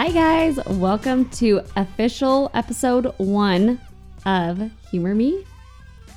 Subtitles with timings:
[0.00, 0.58] Hi, guys.
[0.64, 3.78] Welcome to official episode one
[4.24, 5.44] of Humor Me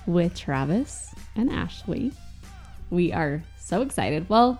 [0.07, 2.13] with Travis and Ashley.
[2.91, 4.29] We are so excited.
[4.29, 4.57] Well,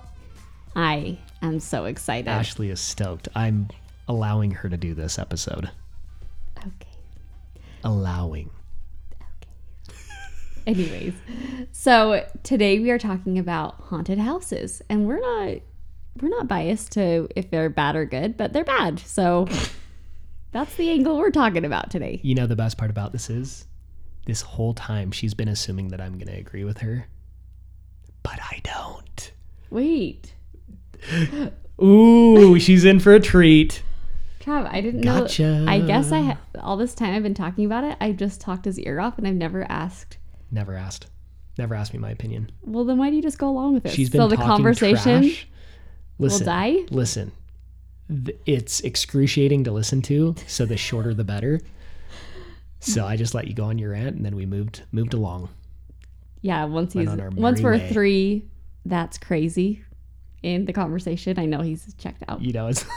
[0.75, 2.27] I am so excited.
[2.27, 3.29] Ashley is stoked.
[3.33, 3.69] I'm
[4.09, 5.71] allowing her to do this episode.
[6.57, 6.97] Okay.
[7.85, 8.49] Allowing.
[9.13, 9.95] Okay.
[10.67, 11.13] Anyways,
[11.71, 15.61] so today we are talking about haunted houses, and we're not
[16.21, 18.99] we're not biased to if they're bad or good, but they're bad.
[18.99, 19.47] So
[20.51, 22.19] that's the angle we're talking about today.
[22.23, 23.65] You know the best part about this is
[24.25, 27.07] this whole time she's been assuming that I'm going to agree with her,
[28.21, 29.31] but I don't.
[29.69, 30.33] Wait,
[31.81, 33.81] Ooh, she's in for a treat.
[34.39, 35.43] Trav, I didn't Gotcha.
[35.61, 35.71] know.
[35.71, 37.97] I guess I ha- all this time I've been talking about it.
[38.01, 40.17] I've just talked his ear off, and I've never asked.
[40.51, 41.07] Never asked.
[41.57, 42.51] Never asked me my opinion.
[42.61, 43.91] Well, then why do you just go along with it?
[43.93, 45.47] She's been so the conversation trash.
[46.19, 46.85] Listen, die?
[46.89, 47.31] Listen,
[48.09, 50.35] Th- it's excruciating to listen to.
[50.47, 51.61] So the shorter the better.
[52.79, 55.49] So I just let you go on your rant, and then we moved moved along.
[56.41, 57.89] Yeah, once he's on once we're way.
[57.89, 58.45] three,
[58.85, 59.83] that's crazy.
[60.41, 62.41] In the conversation, I know he's checked out.
[62.41, 62.83] You know, it's.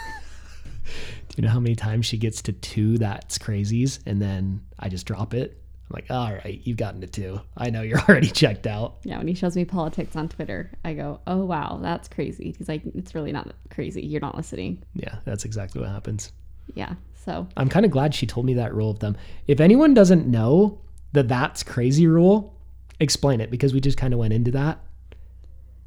[1.28, 4.88] Do you know how many times she gets to two that's crazies, and then I
[4.88, 5.60] just drop it?
[5.88, 7.40] I'm like, all right, you've gotten it too.
[7.56, 8.96] I know you're already checked out.
[9.04, 12.68] Yeah, when he shows me politics on Twitter, I go, "Oh wow, that's crazy." He's
[12.68, 14.04] like, "It's really not crazy.
[14.04, 16.32] You're not listening." Yeah, that's exactly what happens.
[16.74, 16.94] Yeah.
[17.14, 19.16] So I'm kind of glad she told me that rule of thumb.
[19.46, 20.80] If anyone doesn't know
[21.12, 22.56] the that's crazy rule,
[23.00, 24.80] explain it because we just kind of went into that.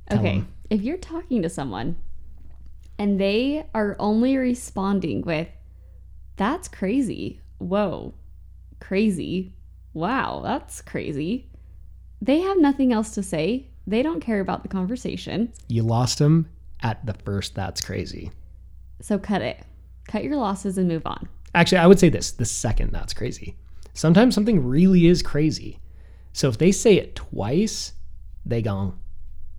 [0.10, 0.48] Tell okay, 'em.
[0.70, 1.98] if you're talking to someone
[2.98, 5.50] and they are only responding with,
[6.38, 8.14] "That's crazy," "Whoa,
[8.80, 9.54] crazy,"
[9.94, 11.50] "Wow, that's crazy,"
[12.22, 13.68] they have nothing else to say.
[13.88, 15.52] They don't care about the conversation.
[15.68, 16.48] You lost them
[16.82, 18.32] at the first that's crazy.
[19.02, 19.64] So cut it.
[20.08, 21.28] Cut your losses and move on.
[21.56, 23.56] Actually, I would say this the second that's crazy.
[23.94, 25.80] Sometimes something really is crazy.
[26.34, 27.94] So if they say it twice,
[28.46, 28.98] they gone.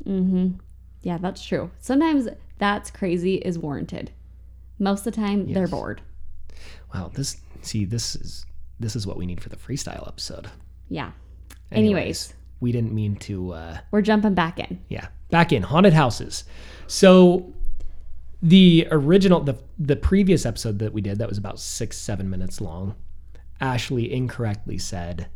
[0.04, 0.58] Mm-hmm.
[1.02, 1.70] Yeah, that's true.
[1.78, 4.12] Sometimes that's crazy is warranted.
[4.78, 6.00] Most of the time, they're bored.
[6.94, 8.46] Wow, this see this is
[8.80, 10.48] this is what we need for the freestyle episode.
[10.88, 11.12] Yeah.
[11.70, 14.82] Anyways, we didn't mean to uh we're jumping back in.
[14.88, 16.44] yeah, back in haunted houses.
[16.88, 17.52] So
[18.42, 22.60] the original the the previous episode that we did that was about 6 7 minutes
[22.60, 22.96] long.
[23.60, 25.28] Ashley incorrectly said,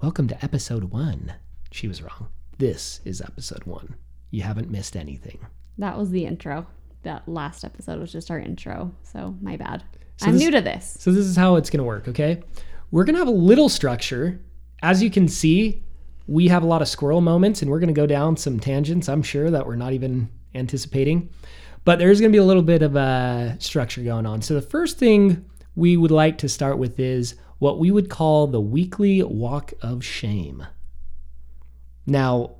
[0.00, 1.34] "Welcome to episode 1."
[1.72, 2.28] She was wrong.
[2.58, 3.94] This is episode 1.
[4.30, 5.38] You haven't missed anything.
[5.76, 6.66] That was the intro.
[7.02, 8.94] That last episode was just our intro.
[9.02, 9.82] So my bad.
[10.18, 10.96] So I'm this- new to this.
[11.00, 12.42] So this is how it's going to work, okay?
[12.90, 14.40] We're going to have a little structure.
[14.82, 15.82] As you can see,
[16.26, 19.08] we have a lot of squirrel moments and we're going to go down some tangents,
[19.08, 21.30] I'm sure that we're not even anticipating.
[21.84, 24.42] But there's going to be a little bit of a structure going on.
[24.42, 28.46] So the first thing we would like to start with is what we would call
[28.46, 30.66] the weekly walk of shame.
[32.06, 32.56] Now,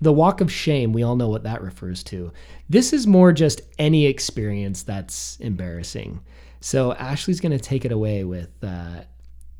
[0.00, 2.32] the walk of shame, we all know what that refers to.
[2.68, 6.20] This is more just any experience that's embarrassing.
[6.60, 9.02] So Ashley's going to take it away with uh,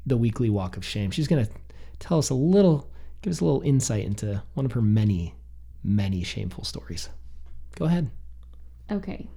[0.07, 1.11] the weekly walk of shame.
[1.11, 1.53] She's going to
[1.99, 2.91] tell us a little,
[3.23, 5.35] give us a little insight into one of her many,
[5.85, 7.09] many shameful stories.
[7.77, 8.11] Go ahead.
[8.91, 9.29] Okay.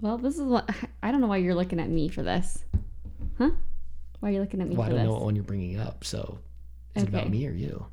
[0.00, 0.68] Well, this is what
[1.02, 2.64] I don't know why you're looking at me for this.
[3.38, 3.50] Huh?
[4.20, 5.06] Why are you looking at me Well, I don't this?
[5.06, 6.04] know what one you're bringing up.
[6.04, 6.38] So
[6.94, 7.86] is it about me or you?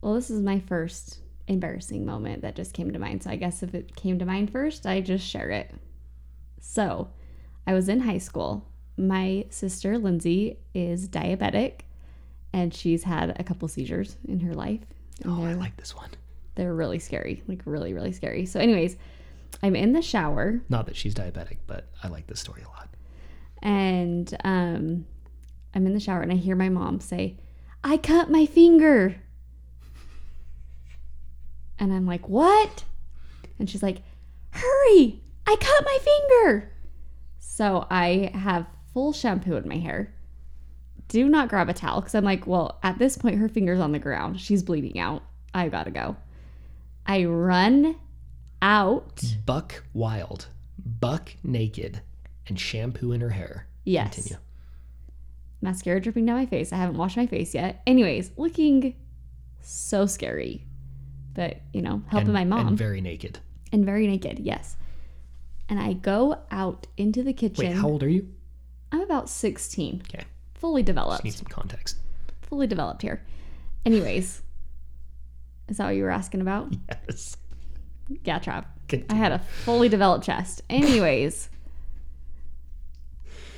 [0.00, 3.22] Well, this is my first embarrassing moment that just came to mind.
[3.22, 5.70] So I guess if it came to mind first, I just share it.
[6.60, 7.08] So
[7.66, 8.66] I was in high school.
[8.96, 11.80] My sister, Lindsay, is diabetic
[12.52, 14.80] and she's had a couple seizures in her life.
[15.24, 16.10] Oh, I like this one.
[16.54, 18.46] they're really scary, like really, really scary.
[18.46, 18.96] So, anyways,
[19.62, 22.88] I'm in the shower Not that she's diabetic, but I like this story a lot.
[23.62, 25.06] and um,
[25.74, 27.36] I'm in the shower and I hear my mom say,
[27.82, 29.16] I cut my finger.
[31.78, 32.84] And I'm like, what?
[33.58, 33.98] And she's like,
[34.50, 36.70] hurry, I cut my finger.
[37.56, 40.12] So I have full shampoo in my hair.
[41.06, 43.92] Do not grab a towel because I'm like, well, at this point, her finger's on
[43.92, 44.40] the ground.
[44.40, 45.22] She's bleeding out.
[45.54, 46.16] I gotta go.
[47.06, 47.94] I run
[48.60, 49.22] out.
[49.46, 50.48] Buck wild,
[50.84, 52.00] buck naked,
[52.48, 53.68] and shampoo in her hair.
[53.84, 54.16] Yes.
[54.16, 54.38] Continue.
[55.60, 56.72] mascara dripping down my face.
[56.72, 57.82] I haven't washed my face yet.
[57.86, 58.96] Anyways, looking
[59.60, 60.66] so scary.
[61.34, 63.38] But, you know, helping and, my mom And and, very naked.
[63.70, 64.76] And very naked, yes.
[65.68, 67.66] And I go out into the kitchen.
[67.68, 68.28] Wait, how old are you?
[68.92, 70.02] I'm about 16.
[70.08, 70.24] Okay.
[70.54, 71.24] Fully Just developed.
[71.24, 71.98] need some context.
[72.42, 73.22] Fully developed here.
[73.84, 74.42] Anyways,
[75.68, 76.72] is that what you were asking about?
[77.08, 77.36] Yes.
[78.24, 78.66] Yeah, Trav.
[79.08, 80.62] I had a fully developed chest.
[80.68, 81.48] Anyways,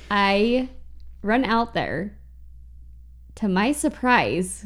[0.09, 0.69] I
[1.21, 2.17] run out there.
[3.35, 4.65] To my surprise,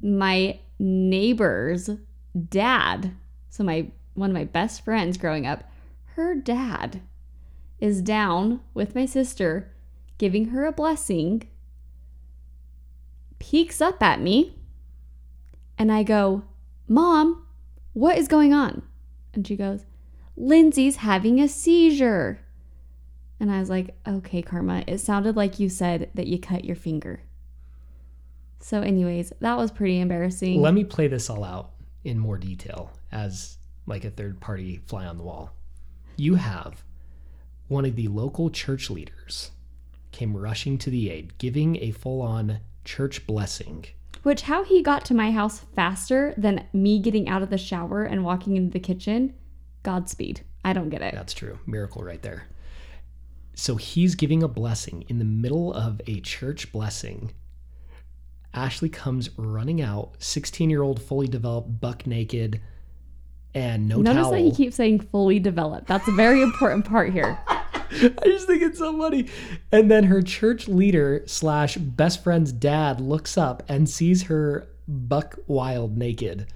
[0.00, 1.90] my neighbor's
[2.48, 3.12] dad,
[3.50, 5.64] so my one of my best friends growing up,
[6.14, 7.02] her dad
[7.78, 9.70] is down with my sister,
[10.18, 11.48] giving her a blessing,
[13.38, 14.56] peeks up at me,
[15.78, 16.44] and I go,
[16.88, 17.46] Mom,
[17.92, 18.82] what is going on?
[19.34, 19.84] And she goes,
[20.36, 22.40] Lindsay's having a seizure.
[23.38, 26.76] And I was like, okay, Karma, it sounded like you said that you cut your
[26.76, 27.20] finger.
[28.60, 30.60] So, anyways, that was pretty embarrassing.
[30.62, 31.72] Let me play this all out
[32.04, 35.52] in more detail as like a third party fly on the wall.
[36.16, 36.84] You have
[37.68, 39.50] one of the local church leaders
[40.12, 43.84] came rushing to the aid, giving a full on church blessing.
[44.22, 48.04] Which, how he got to my house faster than me getting out of the shower
[48.04, 49.34] and walking into the kitchen,
[49.82, 50.40] Godspeed.
[50.64, 51.14] I don't get it.
[51.14, 51.58] That's true.
[51.66, 52.48] Miracle right there.
[53.54, 57.32] So he's giving a blessing in the middle of a church blessing.
[58.52, 62.60] Ashley comes running out, 16 year old, fully developed, buck naked,
[63.56, 64.32] and no Notice towel.
[64.32, 65.86] that he keeps saying fully developed.
[65.86, 67.38] That's a very important part here.
[67.48, 69.28] I just think it's so funny.
[69.72, 75.38] And then her church leader slash best friend's dad looks up and sees her buck
[75.46, 76.48] wild naked.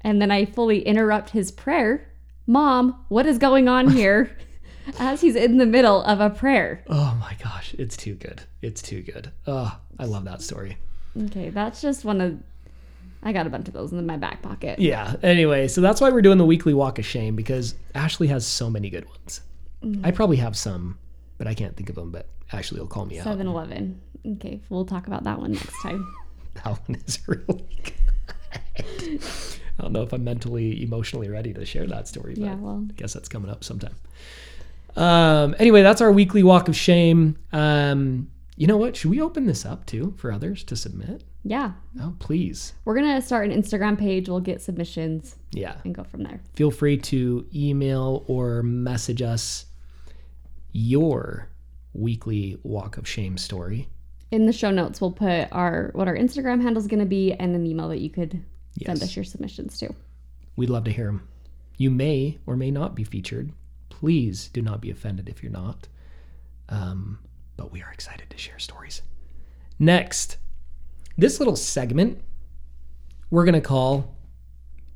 [0.00, 2.08] And then I fully interrupt his prayer.
[2.46, 4.34] Mom, what is going on here?
[4.98, 6.82] As he's in the middle of a prayer.
[6.88, 8.40] Oh my gosh, it's too good.
[8.62, 9.30] It's too good.
[9.46, 10.78] Oh, I love that story.
[11.24, 12.38] Okay, that's just one of.
[13.22, 14.78] I got a bunch of those in my back pocket.
[14.78, 15.16] Yeah.
[15.22, 18.70] Anyway, so that's why we're doing the weekly walk of shame because Ashley has so
[18.70, 19.40] many good ones.
[20.04, 20.98] I probably have some,
[21.36, 22.10] but I can't think of them.
[22.10, 23.24] But Ashley will call me out.
[23.24, 24.00] 7 Eleven.
[24.26, 26.06] Okay, we'll talk about that one next time.
[26.64, 29.20] That one is really good.
[29.78, 32.84] I don't know if I'm mentally, emotionally ready to share that story, but Yeah, well.
[32.88, 33.94] I guess that's coming up sometime.
[34.96, 37.36] Um, anyway, that's our weekly walk of shame.
[37.52, 38.28] Um,
[38.58, 38.96] you know what?
[38.96, 41.24] Should we open this up too for others to submit?
[41.44, 42.74] Yeah, Oh, please.
[42.84, 44.28] we're going to start an Instagram page.
[44.28, 45.76] We'll get submissions Yeah.
[45.84, 46.40] and go from there.
[46.54, 49.64] Feel free to email or message us
[50.72, 51.48] your
[51.94, 53.88] weekly walk of shame story.
[54.30, 57.32] In the show notes, we'll put our what our Instagram handle is going to be
[57.32, 58.42] and an email that you could
[58.84, 59.94] send us your submissions to.
[60.56, 61.26] We'd love to hear them.
[61.78, 63.52] You may or may not be featured.
[63.88, 65.88] Please do not be offended if you're not.
[66.68, 67.20] Um,
[67.58, 69.02] but we are excited to share stories.
[69.78, 70.38] Next,
[71.18, 72.22] this little segment
[73.30, 74.16] we're going to call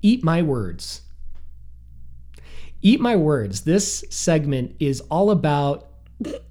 [0.00, 1.02] Eat My Words.
[2.80, 3.62] Eat My Words.
[3.62, 5.90] This segment is all about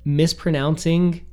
[0.06, 1.26] mispronouncing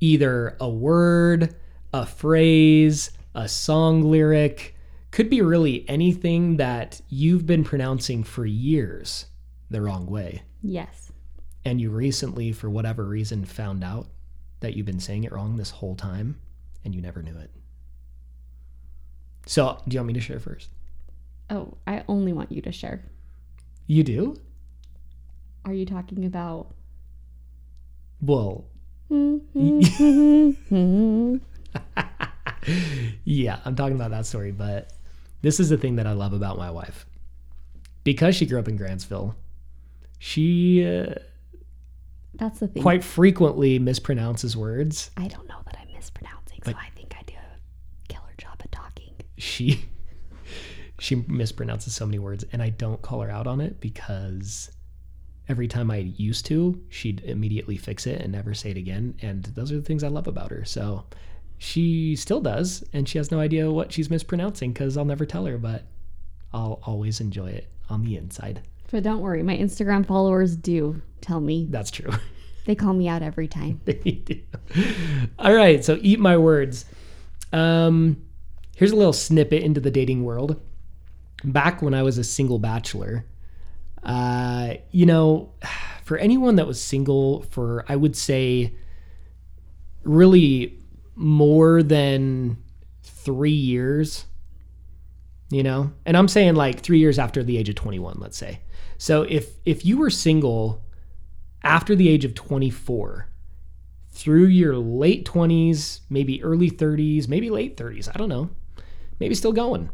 [0.00, 1.54] either a word,
[1.92, 4.74] a phrase, a song lyric,
[5.10, 9.26] could be really anything that you've been pronouncing for years
[9.70, 10.42] the wrong way.
[10.62, 11.12] Yes.
[11.64, 14.06] And you recently, for whatever reason, found out
[14.60, 16.38] that you've been saying it wrong this whole time
[16.84, 17.50] and you never knew it.
[19.46, 20.70] So, do you want me to share first?
[21.50, 23.04] Oh, I only want you to share.
[23.86, 24.36] You do?
[25.64, 26.74] Are you talking about?
[28.20, 28.64] Well,
[29.10, 29.38] yeah,
[33.64, 34.92] I'm talking about that story, but
[35.42, 37.04] this is the thing that I love about my wife.
[38.02, 39.34] Because she grew up in Grantsville,
[40.18, 41.14] she uh,
[42.36, 42.82] That's the thing.
[42.82, 45.10] quite frequently mispronounces words.
[45.16, 48.72] I don't know that I'm mispronouncing, so I think I do a killer job at
[48.72, 49.14] talking.
[49.38, 49.84] She
[50.98, 54.70] she mispronounces so many words and I don't call her out on it because
[55.48, 59.44] every time I used to, she'd immediately fix it and never say it again, and
[59.44, 60.64] those are the things I love about her.
[60.64, 61.04] So
[61.58, 65.46] she still does and she has no idea what she's mispronouncing cuz I'll never tell
[65.46, 65.84] her, but
[66.52, 68.62] I'll always enjoy it on the inside.
[68.94, 71.66] But don't worry, my Instagram followers do tell me.
[71.68, 72.12] That's true.
[72.66, 73.80] They call me out every time.
[73.84, 74.40] They do.
[75.38, 76.86] All right, so eat my words.
[77.52, 78.22] Um,
[78.76, 80.62] here's a little snippet into the dating world.
[81.42, 83.26] Back when I was a single bachelor,
[84.04, 85.52] uh, you know,
[86.04, 88.74] for anyone that was single for, I would say,
[90.04, 90.78] really
[91.16, 92.58] more than
[93.02, 94.24] three years,
[95.50, 98.60] you know, and I'm saying like three years after the age of 21, let's say.
[99.04, 100.82] So if if you were single
[101.62, 103.28] after the age of 24
[104.08, 108.48] through your late 20s, maybe early 30s, maybe late 30s, I don't know,
[109.20, 109.90] maybe still going,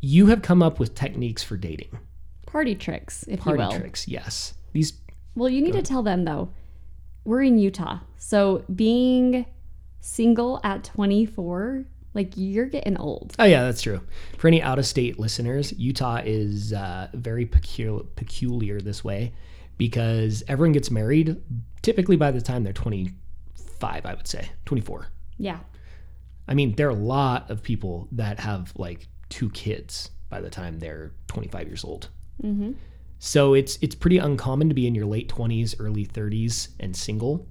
[0.00, 1.98] you have come up with techniques for dating.
[2.46, 3.78] Party tricks, if Party you will.
[3.78, 4.54] tricks, yes.
[4.72, 4.94] These,
[5.34, 6.48] Well, you need to tell them though.
[7.26, 9.44] We're in Utah, so being
[10.00, 11.84] single at 24,
[12.16, 13.36] like you're getting old.
[13.38, 14.00] oh yeah, that's true.
[14.38, 19.32] For any out of state listeners, Utah is uh, very peculiar, peculiar this way
[19.78, 21.40] because everyone gets married
[21.82, 25.06] typically by the time they're 25, I would say, 24.
[25.38, 25.58] Yeah.
[26.48, 30.50] I mean, there are a lot of people that have like two kids by the
[30.50, 32.08] time they're 25 years old.
[32.42, 32.72] Mm-hmm.
[33.18, 37.46] So it's it's pretty uncommon to be in your late 20s, early 30s and single,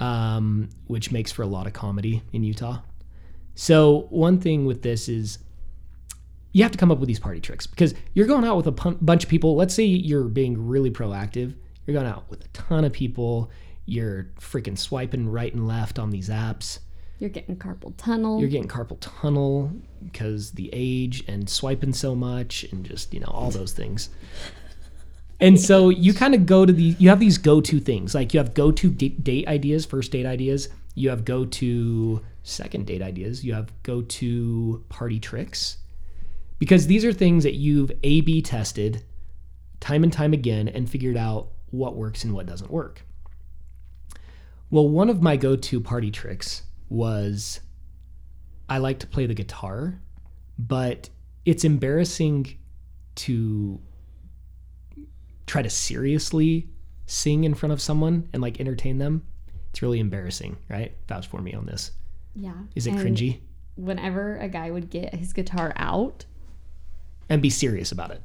[0.00, 2.80] um, which makes for a lot of comedy in Utah.
[3.60, 5.40] So one thing with this is
[6.52, 8.70] you have to come up with these party tricks because you're going out with a
[8.70, 9.56] bunch of people.
[9.56, 11.56] Let's say you're being really proactive.
[11.84, 13.50] You're going out with a ton of people.
[13.84, 16.78] You're freaking swiping right and left on these apps.
[17.18, 18.38] You're getting carpal tunnel.
[18.38, 19.72] You're getting carpal tunnel
[20.04, 24.08] because the age and swiping so much and just, you know, all those things.
[25.40, 28.14] And so you kind of go to the, you have these go to things.
[28.14, 30.68] Like you have go to date ideas, first date ideas.
[30.98, 33.44] You have go to second date ideas.
[33.44, 35.78] You have go to party tricks.
[36.58, 39.04] Because these are things that you've A B tested
[39.80, 43.04] time and time again and figured out what works and what doesn't work.
[44.70, 47.60] Well, one of my go to party tricks was
[48.68, 50.00] I like to play the guitar,
[50.58, 51.10] but
[51.44, 52.58] it's embarrassing
[53.16, 53.80] to
[55.46, 56.68] try to seriously
[57.06, 59.22] sing in front of someone and like entertain them.
[59.70, 60.94] It's really embarrassing, right?
[61.08, 61.92] Vouch for me on this.
[62.34, 62.52] yeah.
[62.74, 63.40] Is it And cringy?
[63.76, 66.24] Whenever a guy would get his guitar out,
[67.28, 68.22] And be serious about it.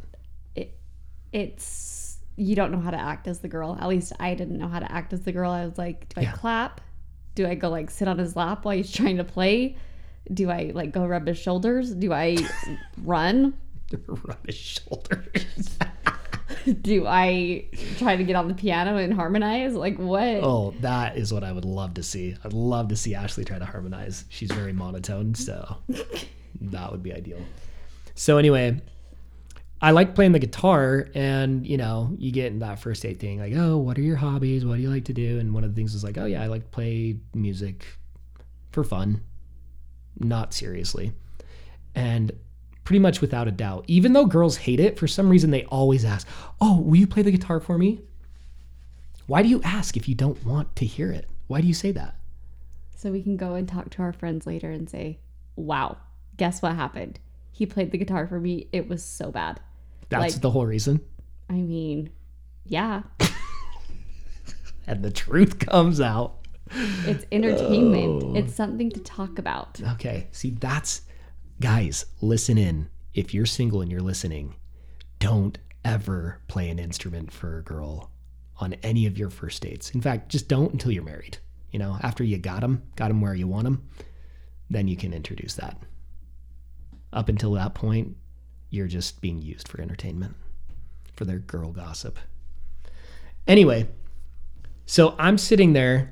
[0.56, 0.78] it
[1.32, 3.78] it's you don't know how to act as the girl.
[3.80, 5.52] At least I didn't know how to act as the girl.
[5.52, 6.32] I was like, do I Yeah.
[6.32, 6.82] clap?
[7.36, 9.76] Do I go like sit on his lap while he's trying to play?
[10.34, 11.92] Do I like go rub his shoulders?
[11.94, 12.38] Do I
[13.04, 13.54] run?
[14.08, 15.78] Rub his shoulders.
[16.82, 17.66] Do I
[17.98, 19.74] try to get on the piano and harmonize?
[19.74, 20.22] Like what?
[20.22, 22.36] oh, that is what I would love to see.
[22.44, 24.26] I'd love to see Ashley try to harmonize.
[24.30, 25.78] She's very monotone, so
[26.62, 27.42] that would be ideal.
[28.16, 28.82] So anyway,
[29.82, 33.40] I like playing the guitar, and you know, you get in that first date thing,
[33.40, 34.66] like, oh, what are your hobbies?
[34.66, 35.40] What do you like to do?
[35.40, 37.86] And one of the things was like, oh yeah, I like to play music
[38.72, 39.24] for fun,
[40.20, 41.12] not seriously.
[41.96, 42.32] And
[42.84, 46.04] pretty much without a doubt, even though girls hate it, for some reason they always
[46.06, 46.28] ask,
[46.60, 48.02] oh, will you play the guitar for me?
[49.28, 51.30] Why do you ask if you don't want to hear it?
[51.48, 52.16] Why do you say that?
[52.96, 55.20] So we can go and talk to our friends later and say,
[55.56, 55.98] "Wow,
[56.38, 57.20] guess what happened?
[57.52, 58.68] He played the guitar for me.
[58.72, 59.60] It was so bad."
[60.10, 61.02] That's Like- the whole reason.
[61.50, 62.10] I mean,
[62.66, 63.04] yeah,
[64.88, 66.40] And the truth comes out.
[67.06, 68.24] it's entertainment.
[68.24, 68.36] Oh.
[68.36, 69.80] It's something to talk about.
[69.94, 70.28] Okay.
[70.32, 71.02] See, that's
[71.60, 72.90] guys, listen in.
[73.14, 74.56] If you're single and you're listening,
[75.20, 78.12] don't ever play an instrument for a girl
[78.58, 79.92] on any of your first dates.
[79.92, 81.38] In fact, just don't until you're married.
[81.72, 83.88] You know, after you got them, got them where you want them,
[84.70, 85.78] then you can introduce that.
[87.12, 88.16] Up until that point,
[88.70, 90.36] you're just being used for entertainment,
[91.16, 92.18] for their girl gossip.
[93.48, 93.88] Anyway,
[94.86, 96.12] so I'm sitting there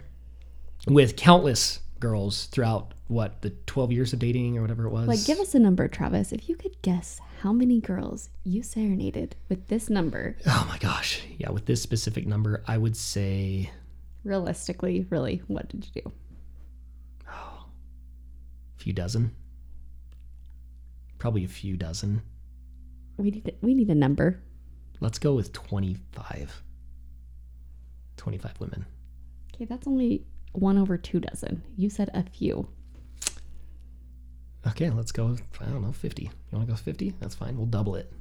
[0.88, 5.08] with countless girls throughout what the 12 years of dating or whatever it was.
[5.08, 6.34] Like, give us a number, Travis.
[6.34, 11.22] If you could guess how many girls you serenaded with this number, Oh my gosh.
[11.38, 13.72] Yeah, with this specific number, I would say
[14.26, 16.12] realistically, really, what did you do?
[17.30, 17.66] oh,
[18.78, 19.34] a few dozen.
[21.18, 22.24] Probably a few dozen.
[23.18, 24.42] We need we need a number.
[25.00, 26.64] Let's go with 25.
[28.18, 28.86] 25 women.
[29.54, 31.64] Okay, that's only one over two dozen.
[31.78, 32.68] You said a few.
[34.68, 36.24] Okay, let's go I don't know, 50.
[36.24, 37.16] You want to go 50?
[37.20, 37.58] That's fine.
[37.58, 38.12] We'll double it.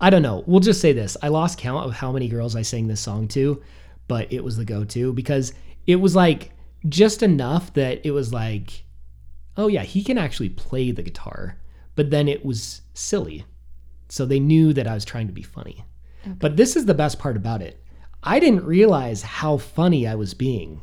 [0.00, 0.44] I don't know.
[0.46, 1.16] We'll just say this.
[1.22, 3.62] I lost count of how many girls I sang this song to,
[4.06, 5.52] but it was the go to because
[5.86, 6.52] it was like
[6.88, 8.84] just enough that it was like,
[9.56, 11.58] oh, yeah, he can actually play the guitar.
[11.94, 13.44] But then it was silly.
[14.08, 15.84] So they knew that I was trying to be funny.
[16.38, 17.82] But this is the best part about it.
[18.28, 20.82] I didn't realize how funny I was being.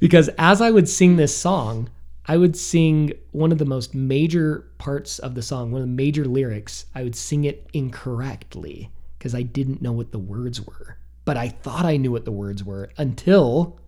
[0.00, 1.90] because as I would sing this song,
[2.24, 5.94] I would sing one of the most major parts of the song, one of the
[5.94, 6.86] major lyrics.
[6.94, 10.96] I would sing it incorrectly because I didn't know what the words were.
[11.26, 13.78] But I thought I knew what the words were until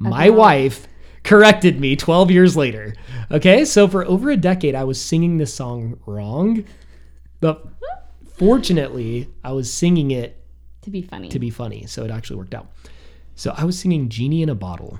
[0.00, 0.88] my wife
[1.22, 2.96] corrected me 12 years later.
[3.30, 6.64] Okay, so for over a decade, I was singing this song wrong.
[7.40, 7.64] But
[8.38, 10.42] fortunately, I was singing it
[10.82, 11.28] To be funny.
[11.28, 11.86] to be funny.
[11.86, 12.70] So it actually worked out.
[13.34, 14.98] So I was singing Genie in a Bottle.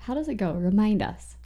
[0.00, 0.52] How does it go?
[0.52, 1.36] Remind us.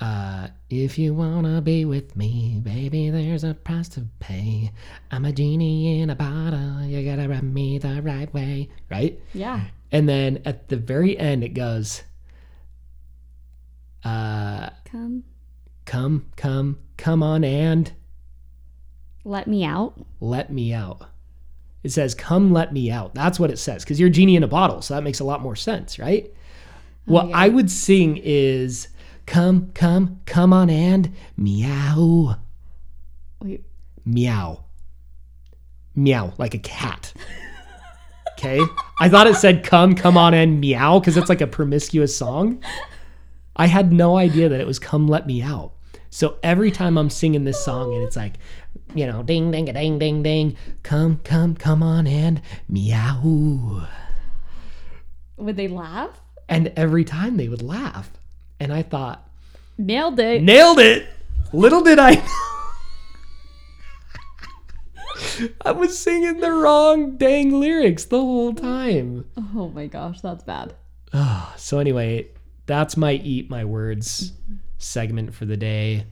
[0.00, 4.70] Uh, if you wanna be with me, baby, there's a price to pay.
[5.10, 6.84] I'm a genie in a bottle.
[6.84, 9.18] You gotta rub me the right way, right?
[9.32, 9.64] Yeah.
[9.92, 12.02] And then at the very end, it goes,
[14.04, 15.24] uh, Come.
[15.86, 17.92] come, come, come on and
[19.24, 19.94] Let me out.
[20.20, 21.06] Let me out.
[21.82, 23.14] It says, Come let me out.
[23.14, 24.82] That's what it says because you're a genie in a bottle.
[24.82, 26.26] So that makes a lot more sense, right?
[26.28, 27.36] Oh, what yeah.
[27.36, 28.88] I would sing is,
[29.26, 32.36] Come, come, come on and meow,
[33.42, 33.64] Wait,
[34.04, 34.64] meow,
[35.94, 37.12] meow, like a cat.
[38.32, 38.60] Okay?
[39.00, 42.62] I thought it said, Come, come on and meow because it's like a promiscuous song.
[43.56, 45.72] I had no idea that it was Come Let Me Out.
[46.10, 48.34] So every time I'm singing this song and it's like,
[48.94, 53.86] you know, ding, ding, ding, ding, ding, come, come, come on and meow.
[55.36, 56.20] would they laugh?
[56.48, 58.10] And every time they would laugh.
[58.60, 59.28] And I thought,
[59.78, 60.42] Nailed it.
[60.42, 61.08] nailed it.
[61.52, 62.22] Little did I.
[65.64, 69.24] I was singing the wrong dang lyrics the whole time.
[69.56, 70.74] Oh my gosh, that's bad.
[71.56, 72.28] So anyway,
[72.66, 74.54] that's my eat my words mm-hmm.
[74.78, 76.04] segment for the day.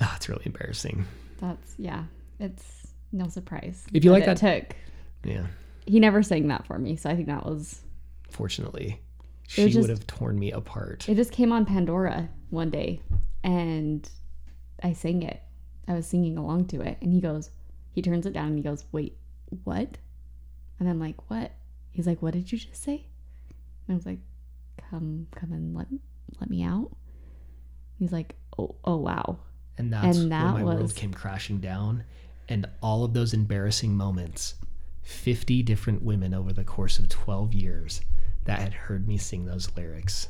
[0.00, 1.06] Ah, it's really embarrassing.
[1.40, 2.04] That's yeah.
[2.38, 3.86] It's no surprise.
[3.92, 4.76] If you like that, took.
[5.24, 5.46] Yeah.
[5.86, 7.82] He never sang that for me, so I think that was.
[8.30, 9.00] Fortunately,
[9.46, 11.08] she just- would have torn me apart.
[11.08, 13.00] It just came on Pandora one day,
[13.42, 14.08] and
[14.82, 15.40] I sang it.
[15.88, 17.50] I was singing along to it, and he goes,
[17.92, 19.16] he turns it down and he goes, "Wait,
[19.64, 19.96] what?"
[20.78, 21.52] And I'm like, "What?"
[21.90, 23.06] He's like, "What did you just say?"
[23.88, 24.18] And I was like,
[24.90, 25.86] "Come, come and let
[26.40, 26.90] let me out."
[27.98, 29.38] He's like, "Oh, oh wow."
[29.78, 32.04] And that's And that when my world came crashing down.
[32.48, 34.54] And all of those embarrassing moments
[35.02, 38.00] 50 different women over the course of 12 years
[38.44, 40.28] that had heard me sing those lyrics.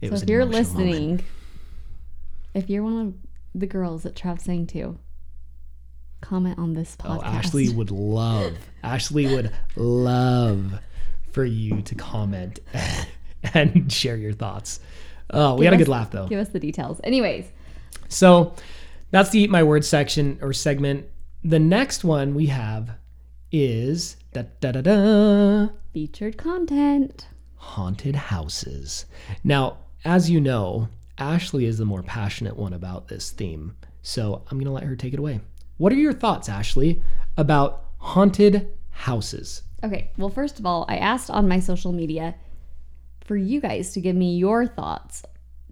[0.00, 0.90] It so was if you're emotional moment.
[0.90, 1.24] listening,
[2.54, 3.14] if you're one of
[3.54, 4.98] the girls that Trav sang to,
[6.20, 7.18] comment on this oh, podcast.
[7.18, 10.80] Oh, Ashley would love, Ashley would love
[11.30, 12.60] for you to comment
[13.54, 14.80] and share your thoughts.
[15.30, 16.26] Oh, we Give had a good laugh though.
[16.26, 17.00] Give us the details.
[17.04, 17.46] Anyways,
[18.08, 18.54] So
[19.10, 21.06] that's the Eat My Words section or segment.
[21.42, 22.90] The next one we have
[23.52, 27.28] is da da da da featured content.
[27.56, 29.06] haunted houses.
[29.42, 33.76] Now, as you know, Ashley is the more passionate one about this theme.
[34.02, 35.40] So I'm going to let her take it away.
[35.78, 37.02] What are your thoughts, Ashley,
[37.36, 39.62] about haunted houses?
[39.82, 42.34] Okay, well, first of all, I asked on my social media
[43.24, 45.24] for you guys to give me your thoughts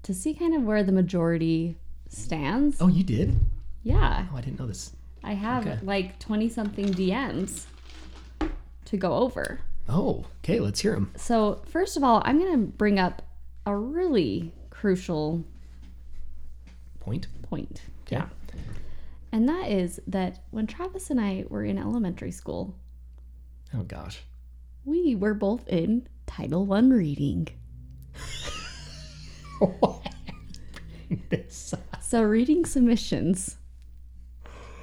[0.03, 1.77] to see kind of where the majority
[2.13, 2.77] stands.
[2.81, 3.35] Oh, you did?
[3.83, 4.93] Yeah, Oh, I didn't know this.
[5.25, 5.79] I have Okay.
[5.83, 7.67] like 20 something DMs
[8.87, 9.61] to go over.
[9.89, 11.13] Oh, okay, let's hear them.
[11.17, 13.23] So, first of all, I'm going to bring up
[13.67, 15.45] a really crucial
[17.01, 17.27] Point.
[17.43, 17.83] point.
[18.07, 18.23] Okay.
[19.33, 22.77] And that is that when Travis and I were in elementary school,
[23.75, 24.23] Oh, gosh.
[24.85, 27.49] we were both in Title One reading.
[31.31, 31.75] this.
[32.13, 33.57] So reading submissions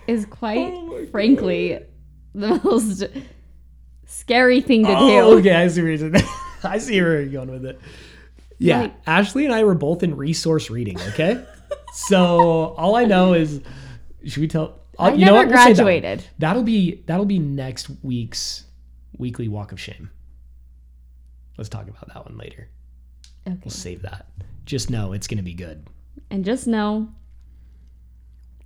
[0.07, 1.77] is quite Oh frankly
[2.33, 3.03] the most
[4.07, 5.37] scary thing to Oh, do.
[5.37, 6.11] okay, I see where you're
[6.63, 7.79] I see where you're going with it.
[8.57, 10.99] Yeah, Like- Ashley and I were both in resource reading.
[11.09, 11.45] Okay,
[11.93, 13.61] so all I know is,
[14.25, 14.79] should we tell?
[14.97, 15.45] Uh, I you know never what?
[15.49, 16.23] We'll that graduated.
[16.39, 18.65] That'll be that'll be next week's
[19.19, 20.09] weekly walk of shame.
[21.59, 22.69] Let's talk about that one later.
[23.47, 23.55] Okay.
[23.63, 24.25] We'll save that.
[24.65, 25.85] Just know it's gonna be good.
[26.31, 27.09] And just know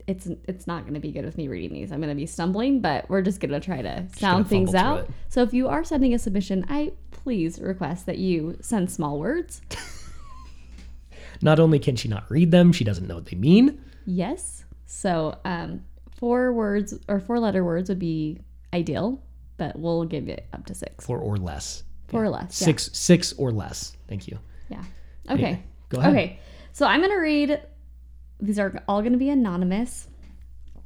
[0.07, 1.91] it's it's not going to be good with me reading these.
[1.91, 5.09] I'm going to be stumbling, but we're just going to try to sound things out.
[5.29, 9.61] So if you are sending a submission, I please request that you send small words.
[11.41, 13.83] Not only can she not read them, she doesn't know what they mean.
[14.05, 14.63] Yes.
[14.85, 15.83] So um,
[16.15, 18.39] four words or four letter words would be
[18.73, 19.21] ideal,
[19.57, 21.05] but we'll give it up to six.
[21.05, 21.83] Four or less.
[22.07, 22.61] Four or less.
[22.61, 22.65] yeah.
[22.65, 23.97] Six six or less.
[24.07, 24.39] Thank you.
[24.69, 24.83] Yeah.
[25.29, 25.43] Okay.
[25.43, 26.11] Anyway, go ahead.
[26.13, 26.39] Okay.
[26.71, 27.61] So I'm going to read,
[28.43, 30.07] these are all going to be anonymous,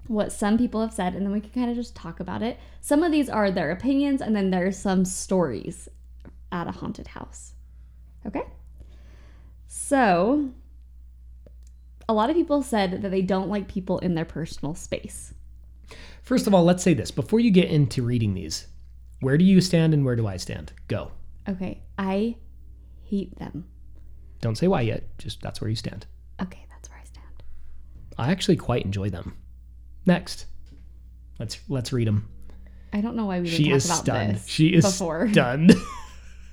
[0.07, 2.57] what some people have said, and then we can kind of just talk about it.
[2.79, 5.89] Some of these are their opinions, and then there's some stories
[6.51, 7.53] at a haunted house.
[8.25, 8.43] Okay.
[9.67, 10.51] So
[12.07, 15.33] a lot of people said that they don't like people in their personal space.
[16.21, 18.67] First of all, let's say this before you get into reading these.
[19.19, 20.73] Where do you stand and where do I stand?
[20.87, 21.11] Go.
[21.49, 21.81] Okay.
[21.97, 22.35] I
[23.03, 23.65] hate them.
[24.41, 25.17] Don't say why yet.
[25.17, 26.05] Just that's where you stand.
[26.41, 26.65] Okay.
[26.69, 27.43] That's where I stand.
[28.17, 29.37] I actually quite enjoy them.
[30.05, 30.45] Next,
[31.39, 32.29] let's let's read them.
[32.93, 34.35] I don't know why we didn't She talk is about stunned.
[34.35, 35.27] this She is before.
[35.31, 35.73] stunned.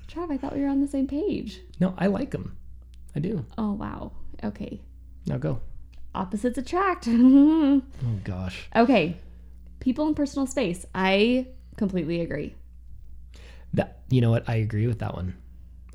[0.07, 1.59] Trav, I thought we were on the same page.
[1.79, 2.57] no, I like them.
[3.15, 3.45] I do.
[3.57, 4.11] Oh wow.
[4.43, 4.81] Okay.
[5.25, 5.61] Now go.
[6.13, 7.07] Opposites attract.
[7.11, 7.81] Oh
[8.23, 8.69] gosh.
[8.75, 9.17] okay.
[9.79, 10.85] People in personal space.
[10.93, 11.47] I
[11.77, 12.55] completely agree.
[13.73, 14.47] That you know what?
[14.47, 15.35] I agree with that one.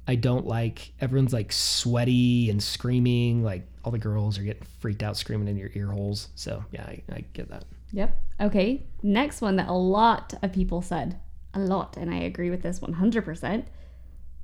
[0.08, 3.42] I don't like everyone's like sweaty and screaming.
[3.44, 6.28] Like all the girls are getting freaked out, screaming in your ear holes.
[6.34, 7.64] So yeah, I, I get that.
[7.92, 8.16] Yep.
[8.42, 8.86] Okay.
[9.02, 11.18] Next one that a lot of people said.
[11.54, 11.96] A lot.
[11.96, 13.64] And I agree with this 100%.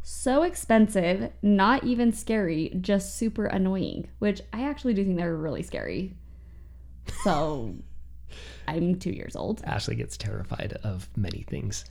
[0.03, 5.63] So expensive, not even scary, just super annoying, which I actually do think they're really
[5.63, 6.15] scary.
[7.25, 7.75] So
[8.69, 9.63] I'm two years old.
[9.65, 11.85] Ashley gets terrified of many things.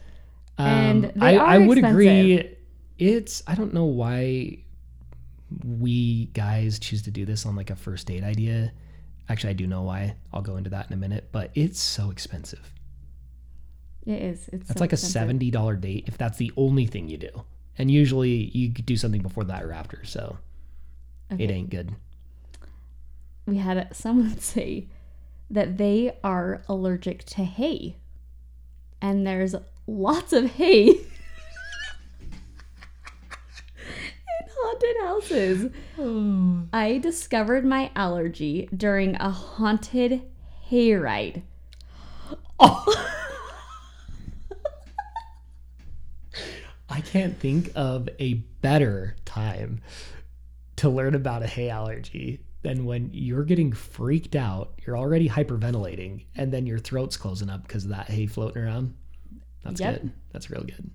[0.58, 1.92] And Um, they I, I would expensive.
[1.92, 2.50] agree.
[2.98, 4.60] It's I don't know why
[5.64, 8.72] we guys choose to do this on like a first date idea.
[9.30, 10.16] Actually, I do know why.
[10.34, 11.30] I'll go into that in a minute.
[11.32, 12.72] But it's so expensive.
[14.06, 14.50] It is.
[14.54, 17.44] It's That's so like a seventy dollar date if that's the only thing you do.
[17.78, 20.04] And usually you do something before that or after.
[20.06, 20.38] So
[21.38, 21.96] it ain't good.
[23.46, 24.88] We had someone say
[25.50, 27.98] that they are allergic to hay.
[29.02, 29.56] And there's
[29.88, 30.98] lots of hay in
[34.76, 36.68] haunted houses.
[36.74, 40.22] I discovered my allergy during a haunted
[40.70, 41.44] hayride.
[46.88, 49.82] I can't think of a better time
[50.78, 56.26] to learn about a hay allergy than when you're getting freaked out, you're already hyperventilating,
[56.36, 58.94] and then your throat's closing up because of that hay floating around.
[59.64, 60.02] That's Yep.
[60.02, 60.12] good.
[60.32, 60.90] That's real good.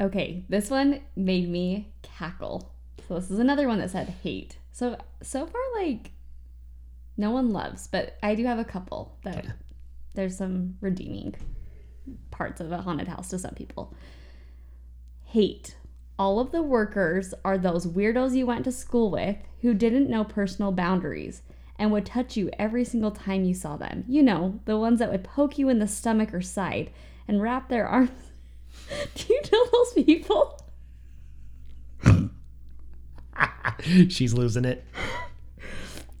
[0.00, 2.72] Okay, this one made me cackle.
[3.06, 4.56] So this is another one that said hate.
[4.72, 6.12] So so far like
[7.16, 9.46] no one loves, but I do have a couple that
[10.14, 11.34] there's some redeeming
[12.30, 13.94] parts of a haunted house to some people.
[15.24, 15.76] Hate.
[16.18, 20.24] All of the workers are those weirdos you went to school with who didn't know
[20.24, 21.42] personal boundaries
[21.78, 24.04] and would touch you every single time you saw them.
[24.06, 26.90] You know, the ones that would poke you in the stomach or side
[27.26, 28.29] and wrap their arms.
[29.14, 30.60] Do you know those people?
[34.08, 34.84] She's losing it.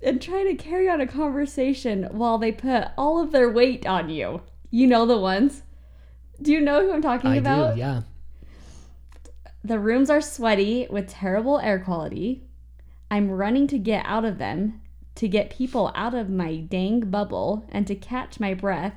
[0.02, 4.08] And try to carry on a conversation while they put all of their weight on
[4.08, 4.42] you.
[4.70, 5.62] You know the ones.
[6.40, 7.74] Do you know who I'm talking I about?
[7.74, 8.02] do, yeah.
[9.62, 12.44] The rooms are sweaty with terrible air quality.
[13.10, 14.80] I'm running to get out of them,
[15.16, 18.94] to get people out of my dang bubble, and to catch my breath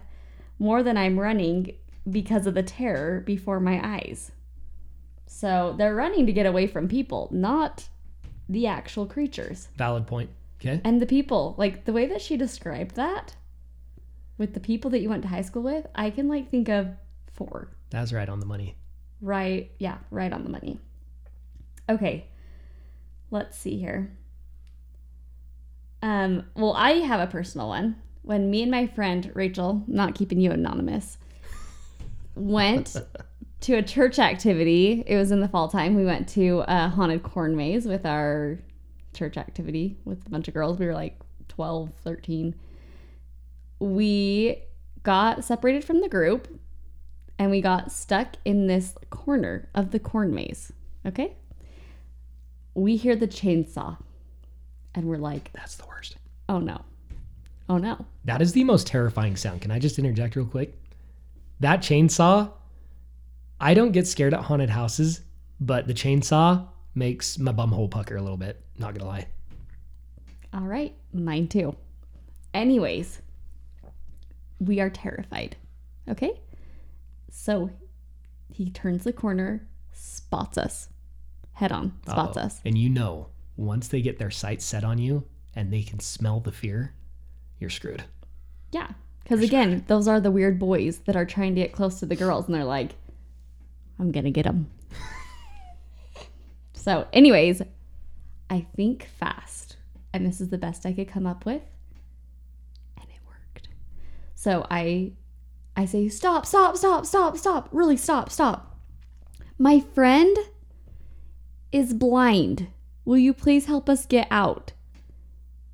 [0.57, 1.73] more than I'm running
[2.09, 4.31] because of the terror before my eyes.
[5.25, 7.87] So they're running to get away from people, not
[8.47, 9.69] the actual creatures.
[9.77, 10.29] Valid point.
[10.59, 10.79] Okay.
[10.83, 13.35] And the people, like the way that she described that
[14.37, 16.89] with the people that you went to high school with, I can like think of
[17.33, 17.69] four.
[17.89, 18.75] That's right on the money.
[19.21, 19.71] Right.
[19.79, 20.79] Yeah, right on the money.
[21.89, 22.27] Okay.
[23.31, 24.11] Let's see here.
[26.01, 27.95] Um, well, I have a personal one.
[28.21, 31.17] When me and my friend Rachel, not keeping you anonymous,
[32.36, 32.96] went
[33.62, 35.04] to a church activity.
[35.08, 35.96] It was in the fall time.
[35.96, 38.60] We went to a haunted corn maze with our
[39.13, 40.80] church activity with a bunch of girls.
[40.80, 41.19] We were like
[41.50, 42.56] 12, 13.
[43.80, 44.63] We
[45.04, 46.48] got separated from the group
[47.38, 50.72] and we got stuck in this corner of the corn maze.
[51.06, 51.36] Okay?
[52.74, 53.98] We hear the chainsaw
[54.96, 56.17] and we're like, That's the worst.
[56.50, 56.82] oh no.
[57.69, 58.06] Oh no.
[58.26, 59.62] That is the most terrifying sound.
[59.62, 60.78] Can I just interject real quick?
[61.63, 62.52] That chainsaw,
[63.58, 65.21] I don't get scared at haunted houses,
[65.62, 68.62] but the chainsaw makes my bumhole pucker a little bit.
[68.78, 69.28] Not gonna lie.
[70.54, 71.73] All right, mine too.
[72.54, 73.21] Anyways,
[74.60, 75.56] we are terrified.
[76.10, 76.38] Okay?
[77.32, 77.69] So
[78.52, 80.89] he turns the corner, spots us
[81.54, 82.45] head on, spots Uh-oh.
[82.45, 82.62] us.
[82.65, 85.23] And you know, once they get their sights set on you
[85.56, 86.93] and they can smell the fear,
[87.58, 88.04] you're screwed.
[88.73, 88.89] Yeah.
[89.23, 92.15] Because again, those are the weird boys that are trying to get close to the
[92.15, 92.95] girls and they're like,
[93.99, 94.69] I'm going to get them.
[96.73, 97.62] so, anyways,
[98.49, 99.77] I think fast.
[100.13, 101.62] And this is the best I could come up with.
[102.97, 103.69] And it worked.
[104.36, 105.13] So I
[105.75, 107.69] I say, stop, stop, stop, stop, stop.
[107.71, 108.77] Really stop, stop.
[109.57, 110.38] My friend
[111.71, 112.67] is blind.
[113.05, 114.73] Will you please help us get out?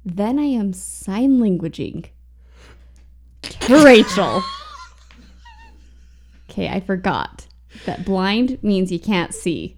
[0.06, 2.06] Then I am sign languaging
[3.70, 4.44] Rachel.
[6.50, 7.48] Okay, I forgot
[7.86, 9.78] that blind means you can't see.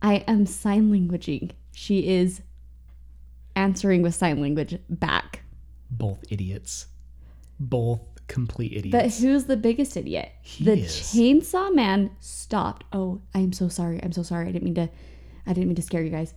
[0.00, 1.52] I am sign languaging.
[1.72, 2.42] She is
[3.56, 5.42] answering with sign language back.
[5.90, 6.86] Both idiots.
[7.58, 8.92] Both complete idiots.
[8.92, 10.30] But who's the biggest idiot?
[10.42, 10.92] He the is.
[10.92, 12.84] chainsaw man stopped.
[12.92, 14.02] Oh, I'm so sorry.
[14.02, 14.48] I'm so sorry.
[14.48, 14.88] I didn't mean to
[15.46, 16.34] I didn't mean to scare you guys.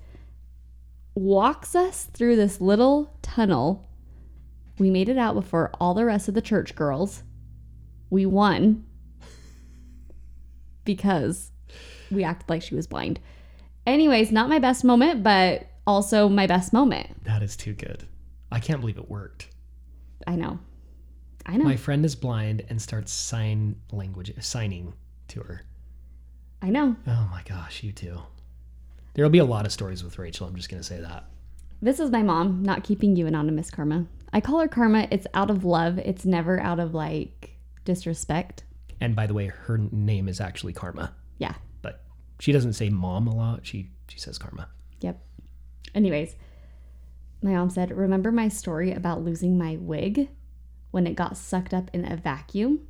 [1.15, 3.87] Walks us through this little tunnel.
[4.79, 7.23] We made it out before all the rest of the church girls.
[8.09, 8.85] We won
[10.85, 11.51] because
[12.11, 13.19] we acted like she was blind.
[13.85, 17.23] Anyways, not my best moment, but also my best moment.
[17.23, 18.03] That is too good.
[18.51, 19.49] I can't believe it worked.
[20.25, 20.59] I know.
[21.45, 21.63] I know.
[21.63, 24.93] My friend is blind and starts sign language signing
[25.29, 25.61] to her.
[26.61, 26.95] I know.
[27.05, 28.19] Oh my gosh, you too.
[29.13, 30.47] There'll be a lot of stories with Rachel.
[30.47, 31.25] I'm just gonna say that.
[31.81, 34.05] This is my mom, not keeping you anonymous, Karma.
[34.33, 35.07] I call her Karma.
[35.11, 35.99] It's out of love.
[35.99, 38.63] It's never out of like disrespect.
[38.99, 41.53] And by the way, her name is actually Karma, Yeah.
[41.81, 42.03] but
[42.39, 43.65] she doesn't say mom a lot.
[43.65, 44.69] She she says Karma.
[45.01, 45.21] Yep.
[45.93, 46.35] Anyways,
[47.41, 50.29] my mom said, Remember my story about losing my wig
[50.91, 52.87] when it got sucked up in a vacuum?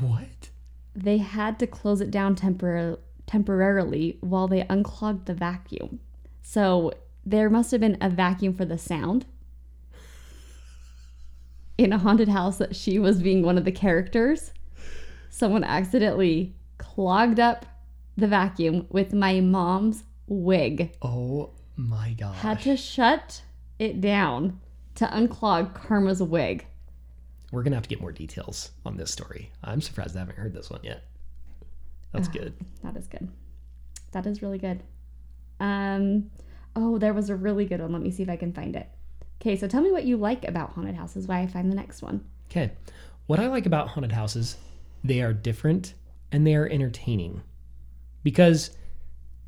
[0.00, 0.50] What?
[0.94, 5.98] They had to close it down tempor- temporarily while they unclogged the vacuum.
[6.42, 6.92] So
[7.26, 9.26] there must have been a vacuum for the sound
[11.78, 14.52] in a haunted house that she was being one of the characters.
[15.30, 17.66] Someone accidentally clogged up
[18.16, 20.96] the vacuum with my mom's wig.
[21.02, 22.36] Oh my gosh.
[22.36, 23.42] Had to shut
[23.78, 24.60] it down
[24.96, 26.66] to unclog Karma's wig.
[27.50, 29.50] We're gonna have to get more details on this story.
[29.62, 31.04] I'm surprised I haven't heard this one yet.
[32.12, 32.54] That's good.
[32.84, 33.28] That is good.
[34.12, 34.84] That is really good.
[35.58, 36.30] Um,
[36.76, 37.92] oh, there was a really good one.
[37.92, 38.88] Let me see if I can find it.
[39.40, 41.26] Okay, so tell me what you like about haunted houses.
[41.26, 42.24] Why I find the next one.
[42.50, 42.72] Okay.
[43.26, 44.56] What I like about haunted houses,
[45.02, 45.94] they are different
[46.32, 47.42] and they are entertaining.
[48.22, 48.70] Because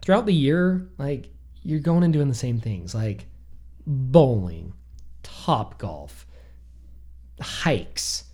[0.02, 1.28] throughout the year, like
[1.62, 3.26] you're going and doing the same things, like
[3.86, 4.72] bowling,
[5.22, 6.26] top golf,
[7.40, 8.24] hikes,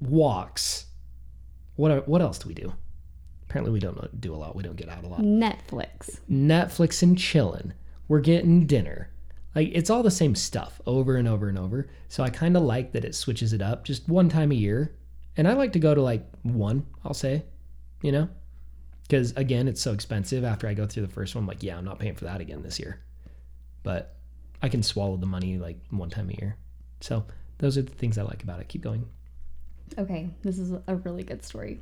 [0.00, 0.86] walks.
[1.76, 2.72] What what else do we do?
[3.48, 4.54] Apparently we don't do a lot.
[4.54, 5.20] We don't get out a lot.
[5.20, 6.20] Netflix.
[6.30, 7.72] Netflix and chilling.
[8.12, 9.08] We're getting dinner.
[9.54, 11.88] Like it's all the same stuff over and over and over.
[12.10, 14.94] So I kind of like that it switches it up just one time a year.
[15.38, 17.46] And I like to go to like one, I'll say,
[18.02, 18.28] you know?
[19.04, 20.44] Because again, it's so expensive.
[20.44, 22.42] After I go through the first one, I'm like, yeah, I'm not paying for that
[22.42, 23.00] again this year.
[23.82, 24.14] But
[24.60, 26.58] I can swallow the money like one time a year.
[27.00, 27.24] So
[27.60, 28.68] those are the things I like about it.
[28.68, 29.08] Keep going.
[29.96, 31.80] Okay, this is a really good story.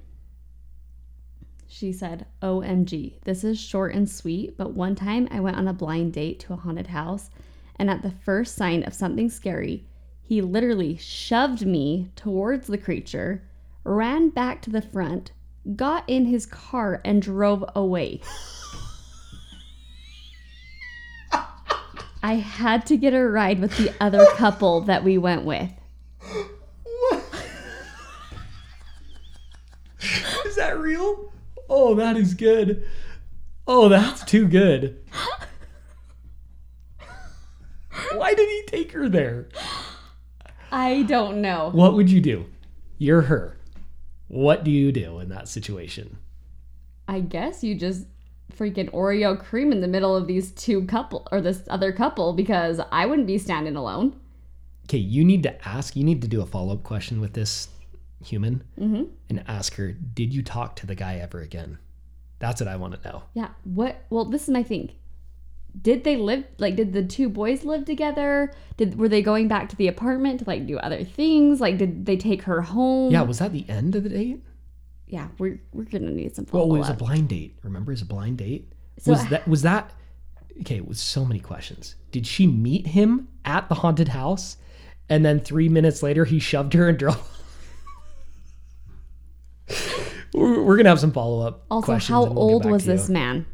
[1.72, 5.72] She said, OMG, this is short and sweet, but one time I went on a
[5.72, 7.30] blind date to a haunted house,
[7.76, 9.86] and at the first sign of something scary,
[10.20, 13.44] he literally shoved me towards the creature,
[13.84, 15.30] ran back to the front,
[15.76, 18.20] got in his car, and drove away.
[22.20, 25.70] I had to get a ride with the other couple that we went with.
[30.44, 31.29] Is that real?
[31.72, 32.84] Oh, that is good.
[33.66, 35.00] Oh, that's too good.
[38.12, 39.48] Why did he take her there?
[40.72, 41.70] I don't know.
[41.72, 42.46] What would you do?
[42.98, 43.56] You're her.
[44.26, 46.18] What do you do in that situation?
[47.06, 48.06] I guess you just
[48.56, 52.80] freaking Oreo cream in the middle of these two couple or this other couple because
[52.90, 54.18] I wouldn't be standing alone.
[54.86, 57.68] Okay, you need to ask, you need to do a follow up question with this
[58.24, 59.04] human mm-hmm.
[59.28, 61.78] and ask her, Did you talk to the guy ever again?
[62.38, 63.22] That's what I want to know.
[63.34, 63.50] Yeah.
[63.64, 64.04] What?
[64.10, 64.92] Well, this is my thing.
[65.80, 66.74] Did they live like?
[66.74, 68.52] Did the two boys live together?
[68.76, 71.60] Did were they going back to the apartment to like do other things?
[71.60, 73.12] Like, did they take her home?
[73.12, 74.42] Yeah, was that the end of the date?
[75.06, 75.28] Yeah.
[75.38, 77.56] We're we're gonna need some Well, it was a blind date.
[77.62, 78.72] Remember, it was a blind date.
[78.98, 79.92] So- was that was that?
[80.62, 81.94] Okay, it was so many questions.
[82.10, 84.56] Did she meet him at the haunted house,
[85.08, 87.39] and then three minutes later he shoved her and drove?
[90.34, 92.96] We're, gonna have some follow up also, how we'll old was to you.
[92.96, 93.46] this man?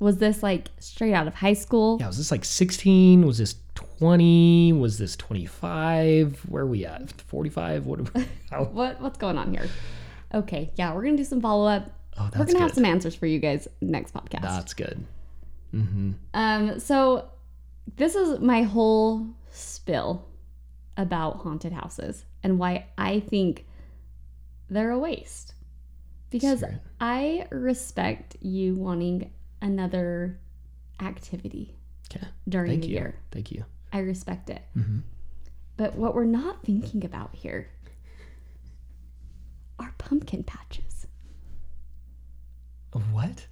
[0.00, 1.98] Was this like straight out of high school?
[2.00, 3.26] Yeah, was this like sixteen?
[3.26, 4.72] Was this twenty?
[4.72, 6.40] Was this twenty five?
[6.48, 7.12] Where are we at?
[7.22, 7.86] Forty five?
[7.86, 8.00] What?
[8.50, 8.64] How?
[8.72, 9.68] What what's going on here?
[10.32, 11.90] Okay, yeah, we're gonna do some follow up.
[12.16, 14.42] Oh, We're gonna have some answers for you guys next podcast.
[14.42, 15.04] That's good.
[15.74, 16.12] Mm-hmm.
[16.34, 17.28] Um, so
[17.96, 20.26] this is my whole spill
[20.96, 23.64] about haunted houses and why I think
[24.70, 25.54] they're a waste.
[26.30, 26.62] Because.
[27.00, 29.30] I respect you wanting
[29.62, 30.38] another
[31.00, 31.76] activity
[32.10, 32.26] Okay.
[32.48, 32.94] during Thank the you.
[32.94, 33.14] year.
[33.30, 33.64] Thank you.
[33.92, 34.62] I respect it.
[34.76, 35.02] Mhm.
[35.76, 37.68] But what we're not thinking about here
[39.78, 41.06] are pumpkin patches.
[43.12, 43.46] What?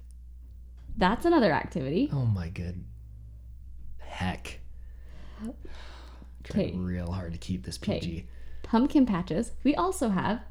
[0.97, 2.09] That's another activity.
[2.11, 2.83] Oh my good
[3.99, 4.59] heck.
[6.43, 7.77] Trying real hard to keep this.
[7.77, 8.27] PG.
[8.63, 9.51] pumpkin patches.
[9.63, 10.41] We also have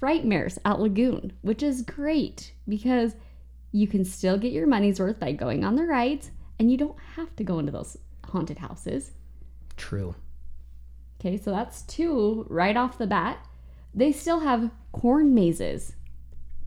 [0.00, 3.16] Frightmares at Lagoon, which is great because
[3.72, 6.98] you can still get your money's worth by going on the rides and you don't
[7.16, 9.12] have to go into those haunted houses.
[9.76, 10.14] True.
[11.20, 13.46] Okay, so that's two right off the bat.
[13.94, 15.94] They still have corn mazes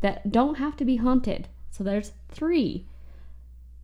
[0.02, 1.48] that don't have to be haunted.
[1.72, 2.88] So there's three.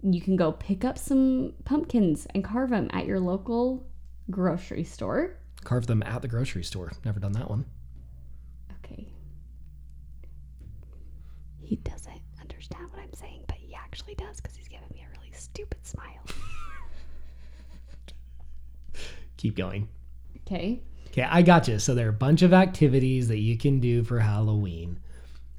[0.03, 3.85] You can go pick up some pumpkins and carve them at your local
[4.29, 5.38] grocery store.
[5.63, 6.91] Carve them at the grocery store.
[7.03, 7.65] Never done that one.
[8.83, 9.07] Okay.
[11.69, 15.19] He doesn't understand what I'm saying, but he actually does because he's giving me a
[15.19, 16.25] really stupid smile.
[19.38, 19.88] Keep going.
[20.47, 20.82] Okay.
[21.10, 21.77] Okay, I got you.
[21.77, 24.99] So there are a bunch of activities that you can do for Halloween.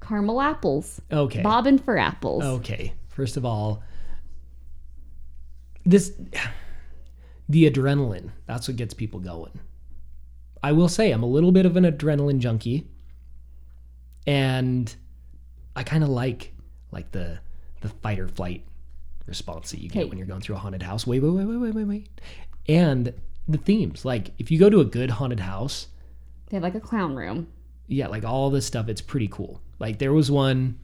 [0.01, 1.01] Caramel apples.
[1.13, 1.43] Okay.
[1.43, 2.43] Bobbing for apples.
[2.43, 2.93] Okay.
[3.11, 3.85] First of all,
[5.87, 6.13] this
[7.49, 8.31] the adrenaline.
[8.47, 9.61] That's what gets people going.
[10.61, 12.89] I will say I'm a little bit of an adrenaline junkie.
[14.27, 14.93] And
[15.77, 16.53] I kind of like
[16.91, 17.39] like the
[17.81, 18.65] the fight or flight
[19.27, 20.09] response that you get Okay.
[20.09, 21.07] when you're going through a haunted house.
[21.07, 22.09] Wait, wait, wait, wait, wait, wait, wait.
[22.69, 23.13] And
[23.49, 24.05] the themes.
[24.05, 25.87] Like if you go to a good haunted house,
[26.49, 27.49] They have like a clown room.
[27.87, 29.61] yeah, like all this stuff, it's pretty cool.
[29.79, 30.79] Like there was one,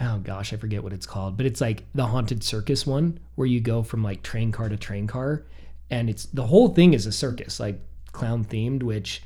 [0.00, 3.46] oh gosh, I forget what it's called, but it's like the haunted circus one where
[3.46, 5.44] you go from like train car to train car,
[5.90, 7.80] and it's the whole thing is a circus, like
[8.12, 9.22] clown themed, which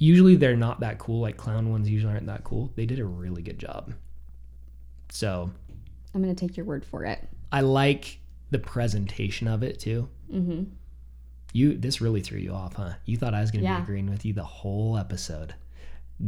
[0.00, 1.20] usually they're not that cool.
[1.20, 2.72] Like clown ones usually aren't that cool.
[2.74, 3.92] They did a really good job.
[5.10, 5.50] So
[6.14, 7.28] I'm going to take your word for it.
[7.52, 8.18] I like
[8.50, 10.08] the presentation of it too.
[10.32, 10.64] Mm-hmm.
[11.52, 12.92] You this really threw you off, huh?
[13.04, 13.78] You thought I was gonna Yeah.
[13.78, 15.54] be agreeing with you the whole episode.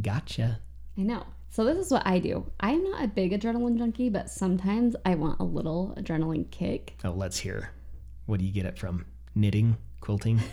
[0.01, 0.59] Gotcha.
[0.99, 1.25] I know.
[1.51, 2.51] So this is what I do.
[2.59, 6.97] I'm not a big adrenaline junkie, but sometimes I want a little adrenaline kick.
[7.05, 7.71] Oh, let's hear.
[8.27, 9.07] What do you get it from?
[9.35, 10.41] Knitting, quilting.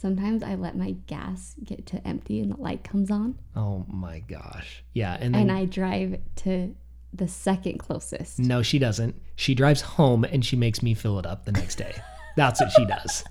[0.00, 4.20] Sometimes I let my gas get to empty and the light comes on, Oh my
[4.20, 4.84] gosh.
[4.92, 6.72] Yeah, and then and I drive to
[7.12, 8.38] the second closest.
[8.38, 9.20] no, she doesn't.
[9.34, 11.96] She drives home and she makes me fill it up the next day.
[12.36, 13.24] That's what she does.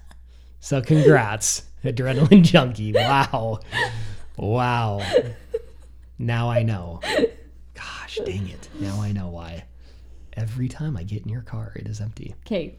[0.60, 2.92] So congrats, adrenaline junkie.
[2.92, 3.62] Wow,
[4.36, 5.02] wow.
[6.20, 7.00] Now I know.
[7.76, 8.68] Gosh, dang it.
[8.78, 9.64] Now I know why.
[10.34, 12.36] Every time I get in your car, it is empty.
[12.46, 12.76] Okay,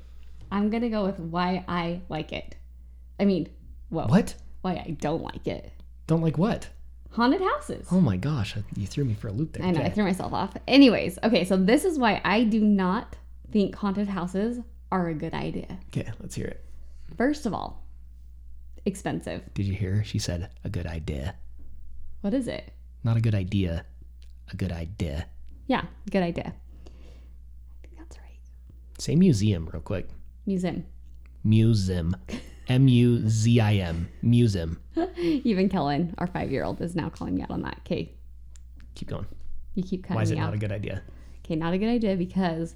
[0.53, 2.55] I'm gonna go with why I like it.
[3.19, 3.49] I mean,
[3.91, 4.35] whoa, What?
[4.63, 5.73] why I don't like it.
[6.07, 6.69] Don't like what?
[7.11, 7.87] Haunted houses.
[7.91, 9.65] Oh my gosh, you threw me for a loop there.
[9.67, 10.55] I know, I threw myself off.
[10.67, 13.17] Anyways, okay, so this is why I do not
[13.51, 14.61] think haunted houses
[14.93, 15.79] are a good idea.
[15.89, 16.65] Okay, let's hear it.
[17.17, 17.83] First of all,
[18.85, 19.43] expensive.
[19.55, 20.05] Did you hear?
[20.05, 21.35] She said a good idea.
[22.21, 22.73] What is it?
[23.05, 23.85] Not a good idea,
[24.53, 25.27] a good idea.
[25.67, 26.53] Yeah, good idea.
[26.87, 28.39] I think that's right.
[28.99, 30.09] Say museum real quick.
[30.47, 30.85] Museum.
[31.45, 32.17] Museum.
[32.69, 34.09] M U Z I M.
[34.23, 34.81] Museum.
[35.17, 37.79] Even Kellen, our five year old, is now calling me out on that.
[37.81, 38.13] Okay,
[38.95, 39.27] Keep going.
[39.75, 40.55] you keep cutting Why is it me not out.
[40.55, 41.03] a good idea?
[41.45, 42.75] okay, not a good idea because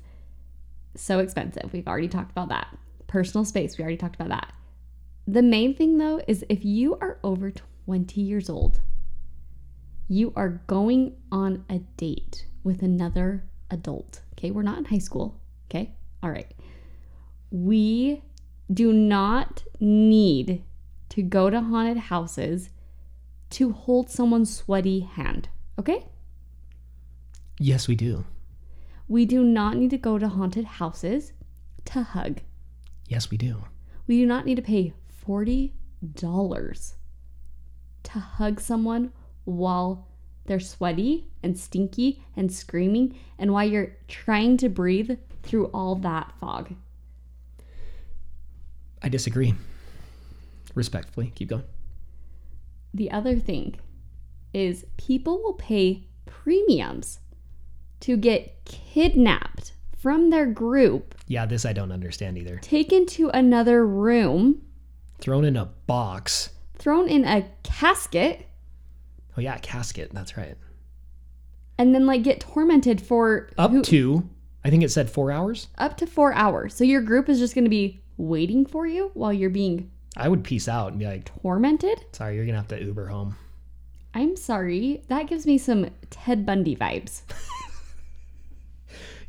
[0.94, 1.72] so expensive.
[1.72, 2.68] We've already talked about that.
[3.06, 4.52] Personal space, we already talked about that.
[5.26, 7.52] The main thing though is if you are over
[7.86, 8.80] 20 years old,
[10.08, 14.20] you are going on a date with another adult.
[14.34, 15.38] Okay, we're not in high school.
[15.70, 16.50] Okay, all right.
[17.50, 18.22] We
[18.72, 20.64] do not need
[21.10, 22.70] to go to haunted houses
[23.50, 25.48] to hold someone's sweaty hand.
[25.78, 26.06] Okay?
[27.58, 28.24] Yes, we do.
[29.08, 31.32] We do not need to go to haunted houses
[31.86, 32.40] to hug.
[33.08, 33.64] Yes, we do.
[34.06, 34.94] We do not need to pay
[35.26, 35.72] $40
[38.02, 39.12] to hug someone
[39.44, 40.08] while
[40.46, 46.32] they're sweaty and stinky and screaming and while you're trying to breathe through all that
[46.40, 46.74] fog.
[49.02, 49.54] I disagree.
[50.74, 51.64] Respectfully, keep going.
[52.94, 53.76] The other thing
[54.52, 57.18] is people will pay premiums
[58.00, 62.58] to get kidnapped from their group, Yeah, this I don't understand either.
[62.58, 64.62] taken to another room,
[65.20, 66.50] Thrown in a box.
[66.76, 68.46] thrown in a casket,
[69.36, 70.10] Oh yeah, casket.
[70.12, 70.56] That's right.
[71.78, 74.28] and then like get tormented for Up who- to,
[74.64, 75.68] I think it said four hours.
[75.78, 76.74] up to four hours.
[76.74, 80.28] So your group is just going to be waiting for you while you're being I
[80.28, 82.04] would peace out and be like, tormented.
[82.12, 83.36] sorry, you're gonna have to Uber home.
[84.14, 85.02] I'm sorry.
[85.08, 87.22] That gives me some Ted Bundy vibes.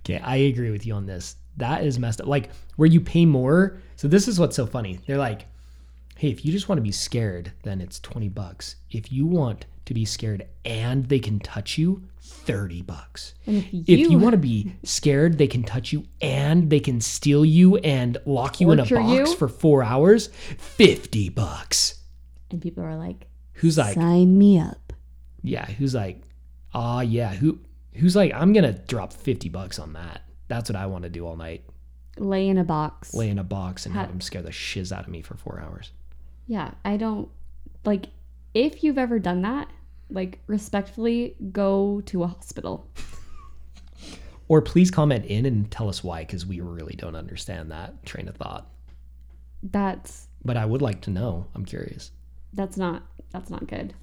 [0.05, 1.37] Okay, I agree with you on this.
[1.57, 2.27] That is messed up.
[2.27, 3.79] Like where you pay more.
[3.95, 4.99] So this is what's so funny.
[5.07, 5.45] They're like,
[6.17, 8.75] hey, if you just want to be scared, then it's 20 bucks.
[8.91, 13.33] If you want to be scared and they can touch you, 30 bucks.
[13.45, 16.79] And if you, If you want to be scared, they can touch you and they
[16.79, 18.91] can steal you and lock you in a box
[19.29, 19.35] you?
[19.35, 21.95] for 4 hours, 50 bucks.
[22.51, 24.93] and people are like, Who's like, sign me up.
[25.41, 26.21] yeah, who's like,
[26.73, 27.59] ah, yeah, who
[27.95, 30.21] who's like, I'm going to drop 50 bucks on that.
[30.47, 31.63] That's what I want to do all night.
[32.17, 33.13] Lay in a box.
[33.13, 35.35] lay in a box and Ha- have them scare the shiz out of me for
[35.35, 35.91] four hours.
[36.47, 37.29] Yeah, I don't
[37.85, 38.07] like
[38.53, 39.69] if you've ever done that,
[40.09, 42.87] like respectfully go to a hospital.
[44.49, 48.27] Or please comment in and tell us why, because we really don't understand that train
[48.27, 48.69] of thought.
[49.63, 51.47] That's But I would like to know.
[51.55, 52.11] I'm curious.
[52.53, 53.93] that's not that's not good.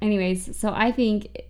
[0.00, 1.42] Anyways, so I think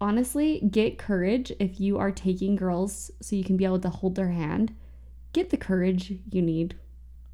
[0.00, 4.16] honestly, get courage if you are taking girls so you can be able to hold
[4.16, 4.74] their hand.
[5.32, 6.74] Get the courage you need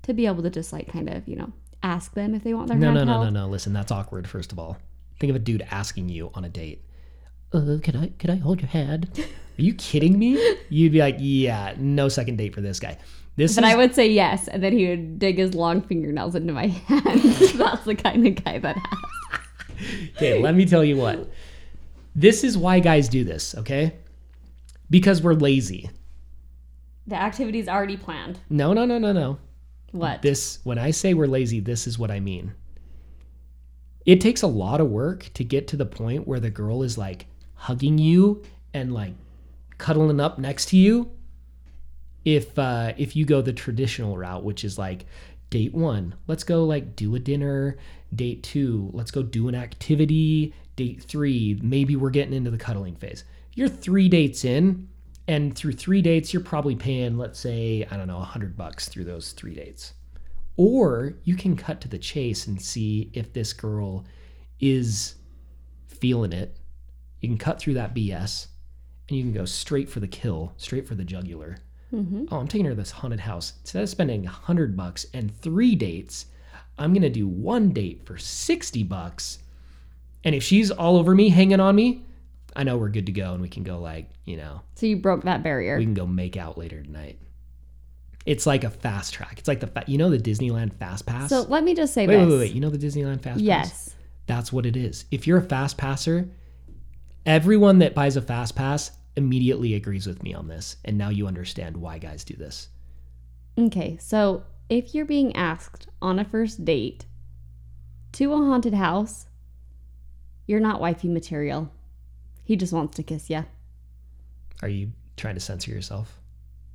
[0.03, 1.53] to be able to just like kind of, you know,
[1.83, 3.35] ask them if they want their No, hand no, no, held.
[3.35, 3.49] no, no.
[3.49, 4.28] Listen, that's awkward.
[4.28, 4.76] First of all,
[5.20, 6.85] think of a dude asking you on a date.
[7.53, 9.11] Uh, can I can I hold your hand?
[9.18, 10.57] Are you kidding me?
[10.70, 12.97] You'd be like, yeah, no second date for this guy.
[13.37, 16.35] This But is I would say yes, and then he would dig his long fingernails
[16.35, 17.20] into my hand.
[17.55, 20.09] That's the kind of guy that has.
[20.16, 20.41] okay.
[20.41, 21.30] Let me tell you what.
[22.14, 23.55] This is why guys do this.
[23.55, 23.95] Okay,
[24.91, 25.91] because we're lazy.
[27.07, 28.39] The activity's already planned.
[28.49, 29.39] No, no, no, no, no.
[29.93, 30.22] What?
[30.22, 32.55] This when I say we're lazy, this is what I mean.
[34.05, 36.99] It takes a lot of work to get to the point where the girl is
[36.99, 38.43] like hugging you
[38.74, 39.14] and like
[39.78, 41.11] cuddling up next to you.
[42.24, 45.05] If uh if you go the traditional route, which is like
[45.51, 47.76] date 1, let's go like do a dinner,
[48.14, 52.97] date 2, let's go do an activity, date 3, maybe we're getting into the cuddling
[52.97, 53.24] phase.
[53.55, 54.88] You're 3 dates in
[55.29, 59.05] and through 3 dates you're probably paying let's say, I don't know, 100 bucks through
[59.05, 59.95] those 3 dates.
[60.57, 64.05] Or you can cut to the chase and see if this girl
[64.61, 65.14] is
[65.89, 66.57] feeling it.
[67.20, 68.49] You can cut through that BS
[69.09, 71.59] and you can go straight for the kill, straight for the jugular.
[71.91, 73.55] hmm Oh, I'm taking her to this haunted house.
[73.61, 76.27] Instead of spending 100 bucks and three dates,
[76.79, 79.39] I'm going to do one date for 60 bucks.
[80.25, 82.05] And if she's all over me, hanging on me,
[82.55, 84.96] I know we're good to go and we can go, like, you know, So you
[84.96, 85.78] broke that barrier.
[85.78, 87.18] we can go make out later tonight.
[88.26, 89.38] It's like a fast track.
[89.38, 91.28] It's like the, fa- you know, the Disneyland Fast Pass?
[91.30, 92.26] so let me just say wait, this.
[92.26, 92.53] wait, wait, wait.
[92.53, 93.40] You know the Disneyland Fast Pass?
[93.40, 93.94] Yes.
[94.26, 95.07] That's what it is.
[95.11, 96.28] If you're a fast passer,
[97.26, 100.76] everyone that buys a fast pass immediately agrees with me on this.
[100.84, 102.68] And now you understand why guys do this.
[103.59, 107.05] Okay, so if you're being asked on a first date
[108.12, 109.26] to a haunted house,
[110.46, 111.70] you're not wifey material.
[112.53, 113.46] He just wants to kiss you.
[114.61, 116.20] Are you trying to censor yourself?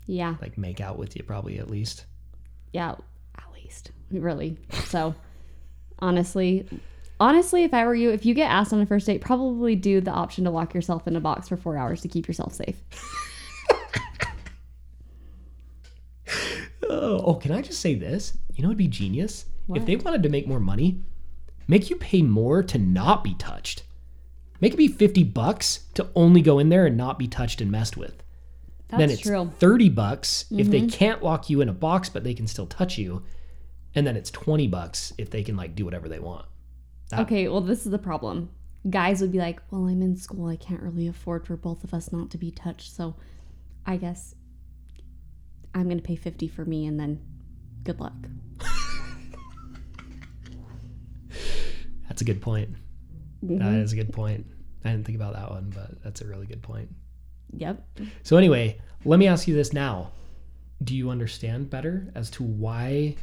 [0.08, 2.08] Yeah, Like make out with you, probably at least.
[2.74, 2.96] yeah,
[3.38, 3.92] at least.
[4.10, 4.58] Really.
[4.86, 5.14] So,
[6.00, 6.68] honestly,
[7.20, 10.02] honestly, if I were you, if you get asked on a first date, probably do
[10.02, 12.82] the option to lock yourself in a box for four hours to keep yourself safe.
[16.90, 18.36] Oh, oh, can I just say this?
[18.56, 21.04] You know, it'd be genius if they wanted to make more money.
[21.68, 23.84] Make you pay more to not be touched.
[24.60, 27.72] Make it be fifty bucks to only go in there and not be touched and
[27.72, 28.24] messed with.
[28.90, 29.34] That's then it's true.
[29.34, 29.58] Mm-hmm.
[29.58, 32.98] 30 bucks if they can't lock you in a box but they can still touch
[32.98, 33.22] you
[33.94, 36.46] and then it's 20 bucks if they can like do whatever they want
[37.10, 38.50] that- Okay, well, this is the problem.
[38.90, 40.48] Guys would be like, well, I'm in school.
[40.48, 42.94] I can't really afford for both of us not to be touched.
[42.96, 43.16] So
[43.86, 44.34] I guess
[45.76, 47.20] I'm going to pay 50 for me and then
[47.84, 48.14] good luck.
[52.08, 52.70] that's a good point
[53.48, 53.64] Mm-hmm.
[53.64, 54.46] That is a good point
[54.86, 56.90] i didn't think about that one but that's a really good point
[57.54, 57.82] Yep.
[58.24, 60.12] so anyway let me ask you this now
[60.84, 63.16] do you understand better as to why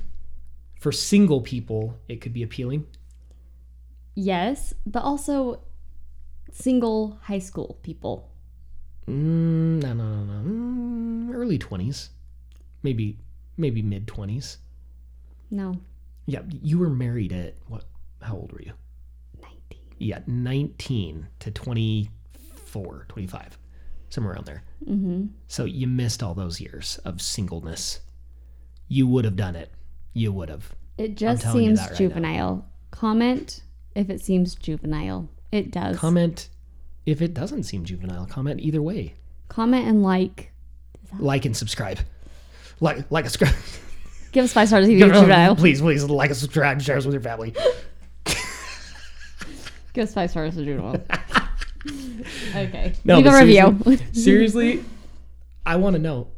[0.80, 2.86] for single people it could be appealing
[4.16, 5.62] Yes, but also
[6.52, 8.30] single high school people.
[9.08, 12.10] mm, no no no no mm, early 20s
[12.82, 13.18] maybe
[13.56, 14.58] maybe mid 20s
[15.50, 15.74] No,
[16.26, 17.84] yeah you were married at what
[18.22, 18.83] how old were you 19.
[19.98, 23.58] Yeah 19 to 24 25
[24.10, 25.26] somewhere around there Mm-hmm.
[25.48, 28.00] so you missed all those years of singleness
[28.86, 29.70] you would have done it
[30.12, 31.96] you would have It just seems right now.
[31.96, 32.66] juvenile.
[32.90, 33.62] Comment
[33.94, 35.28] if it seems juvenile.
[35.52, 35.96] It does.
[35.98, 36.50] comment
[37.06, 39.14] if it doesn't seem juvenile comment either way
[39.48, 40.52] Comment and like.
[41.18, 41.98] like and subscribe
[42.80, 43.54] like like a subscribe
[44.32, 45.56] Give us five stars if you juvenile.
[45.56, 47.54] please please like and subscribe share us with your family
[49.94, 51.02] Give us five stars for juvenile.
[52.54, 52.94] okay.
[53.04, 53.98] No, Leave a review.
[54.12, 54.84] seriously
[55.66, 56.28] i want to know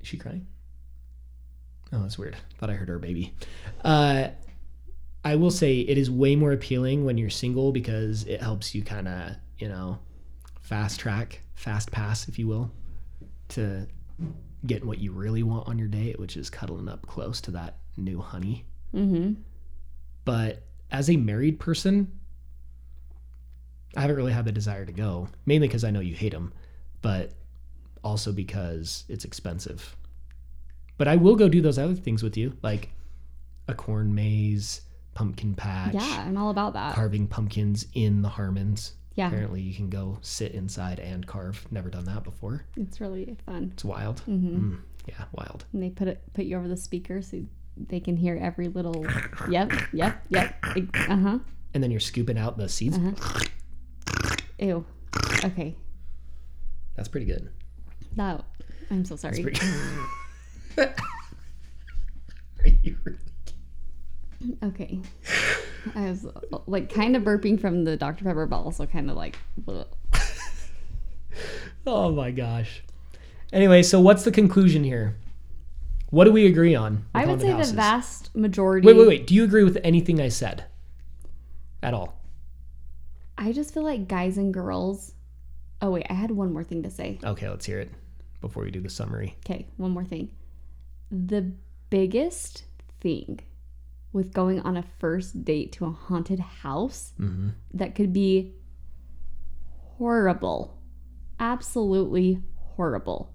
[0.00, 0.46] is she crying
[1.92, 3.32] oh that's weird thought i heard her baby
[3.84, 4.28] uh
[5.24, 8.82] i will say it is way more appealing when you're single because it helps you
[8.82, 9.98] kind of you know
[10.60, 12.70] fast track fast pass if you will
[13.48, 13.86] to
[14.66, 17.76] getting what you really want on your date which is cuddling up close to that
[17.96, 18.64] new honey
[18.94, 19.34] mm-hmm.
[20.24, 22.10] but as a married person
[23.96, 26.52] i haven't really had the desire to go mainly because i know you hate them
[27.02, 27.32] but
[28.02, 29.96] also because it's expensive
[30.98, 32.90] but i will go do those other things with you like
[33.68, 34.82] a corn maze
[35.14, 36.94] pumpkin patch Yeah, I'm all about that.
[36.94, 41.64] carving pumpkins in the harmons Yeah, Apparently, you can go sit inside and carve.
[41.70, 42.64] Never done that before.
[42.76, 43.70] it's really fun.
[43.74, 44.18] It's wild.
[44.20, 45.64] hmm Mm, yeah, wild.
[45.72, 47.42] And they put it put you over the speaker so
[47.76, 49.06] they can hear every little.
[49.48, 50.56] Yep, yep, yep.
[51.08, 51.38] Uh huh.
[51.74, 52.98] And then you're scooping out the seeds.
[52.98, 53.38] Uh-huh.
[54.58, 54.84] Ew.
[55.44, 55.74] Okay.
[56.96, 57.50] That's pretty good.
[58.16, 58.44] That.
[58.90, 59.42] I'm so sorry.
[59.42, 59.60] Pretty.
[60.78, 60.86] Are
[62.82, 63.18] you really-
[64.62, 65.00] Okay.
[65.94, 66.26] I was
[66.66, 69.36] like kind of burping from the Dr Pepper, but also kind of like.
[71.86, 72.82] Oh my gosh.
[73.52, 75.16] Anyway, so what's the conclusion here?
[76.10, 77.04] What do we agree on?
[77.14, 77.72] I would say houses?
[77.72, 78.86] the vast majority.
[78.86, 79.26] Wait, wait, wait.
[79.26, 80.64] Do you agree with anything I said?
[81.82, 82.18] At all?
[83.36, 85.12] I just feel like guys and girls.
[85.82, 87.18] Oh wait, I had one more thing to say.
[87.22, 87.90] Okay, let's hear it
[88.40, 89.36] before we do the summary.
[89.44, 90.30] Okay, one more thing.
[91.10, 91.52] The
[91.90, 92.64] biggest
[93.00, 93.40] thing
[94.12, 97.48] with going on a first date to a haunted house Mm-hmm.
[97.74, 98.54] that could be
[99.98, 100.78] horrible,
[101.40, 102.40] absolutely
[102.76, 103.32] horrible,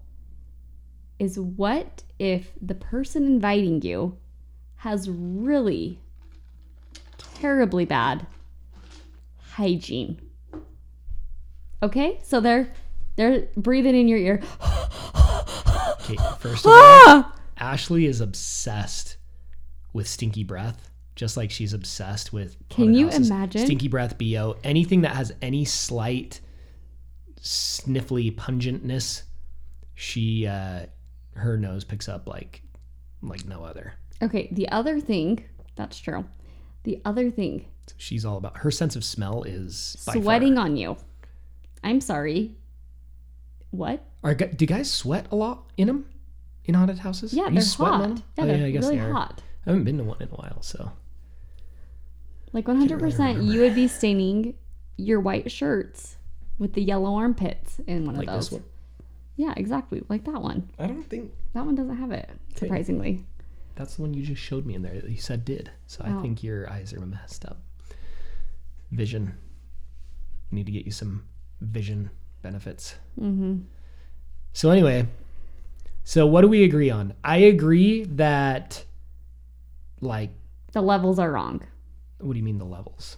[1.18, 4.16] is what if the person inviting you
[4.76, 6.00] has really
[7.18, 8.26] terribly bad
[9.50, 10.20] hygiene?
[11.82, 12.72] Okay, so they're
[13.16, 14.42] they're breathing in your ear.
[16.00, 17.36] Okay, first of all, Ah!
[17.58, 19.16] Ashley is obsessed
[19.92, 22.56] with stinky breath, just like she's obsessed with.
[22.68, 23.64] Can you imagine?
[23.64, 26.40] Stinky breath, bo anything that has any slight
[27.40, 29.22] sniffly pungentness,
[29.94, 30.86] she uh,
[31.34, 32.62] her nose picks up like
[33.22, 33.94] like no other.
[34.22, 35.44] Okay, the other thing,
[35.76, 36.24] that's true.
[36.84, 37.66] The other thing,
[37.96, 40.96] She's all about her sense of smell is by far- sweating on you.
[41.82, 42.56] I'm sorry.
[43.70, 44.04] What?
[44.24, 46.06] Are do guys sweat a lot in them?
[46.64, 47.32] In haunted houses?
[47.32, 48.22] Yeah, Are they're sweating hot.
[48.36, 49.42] Yeah, Oh, they're I guess really they hot.
[49.66, 50.92] I haven't been to one in a while, so
[52.52, 54.54] Like 100%, you would be staining
[54.96, 56.16] your white shirts
[56.58, 58.50] with the yellow armpits in one of like those.
[58.50, 58.64] this one.
[59.36, 60.02] Yeah, exactly.
[60.08, 60.68] Like that one.
[60.78, 63.24] I don't think That one doesn't have it, surprisingly.
[63.76, 65.70] that's the one you just showed me in there that you said did.
[65.86, 66.20] So I Oh.
[66.20, 67.62] think your eyes are messed up.
[68.90, 69.34] Vision.
[70.50, 71.24] Need to get you some
[71.60, 72.10] vision
[72.42, 72.96] benefits.
[73.20, 73.58] Mm-hmm.
[74.52, 75.06] So anyway,
[76.04, 77.14] so what do we agree on?
[77.22, 78.84] I agree that
[80.00, 80.30] like
[80.72, 81.62] The levels are wrong.
[82.18, 83.16] what do you mean the levels?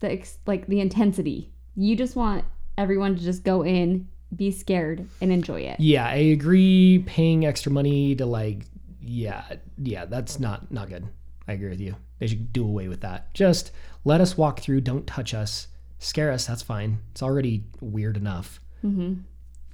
[0.00, 1.50] The ex- like the intensity.
[1.74, 2.44] You just want
[2.76, 5.80] everyone to just go in, be scared, and enjoy it.
[5.80, 8.62] Yeah, I agree paying extra money to like
[9.02, 9.44] yeah,
[9.78, 11.08] yeah, that's not not good.
[11.48, 11.96] I agree with you.
[12.18, 13.32] They should do away with that.
[13.34, 13.72] Just
[14.04, 15.68] let us walk through, don't touch us.
[15.98, 16.98] Scare us, that's fine.
[17.10, 18.60] It's already weird enough.
[18.84, 19.22] Mm-hmm.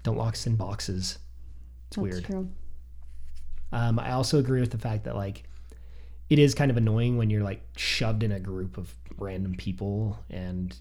[0.04, 1.18] Don't lock us in boxes.
[1.88, 2.24] It's That's weird.
[2.24, 2.48] true.
[3.72, 5.42] Um, I also agree with the fact that like
[6.30, 10.18] it is kind of annoying when you're like shoved in a group of random people
[10.30, 10.74] and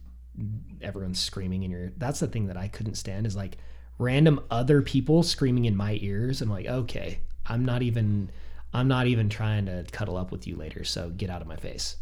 [0.81, 1.91] everyone's screaming in your.
[1.97, 3.57] That's the thing that I couldn't stand is like
[3.97, 6.41] random other people screaming in my ears.
[6.41, 8.31] I'm like, okay, I'm not even,
[8.73, 10.83] I'm not even trying to cuddle up with you later.
[10.83, 11.97] So get out of my face.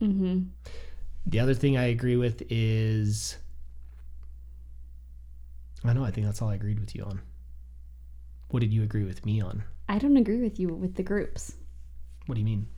[0.00, 0.44] Mm-hmm.
[1.26, 3.36] The other thing I agree with is,
[5.84, 6.04] I know.
[6.04, 7.20] I think that's all I agreed with you on.
[8.48, 9.64] What did you agree with me on?
[9.88, 11.54] I don't agree with you with the groups.
[12.26, 12.68] What do you mean?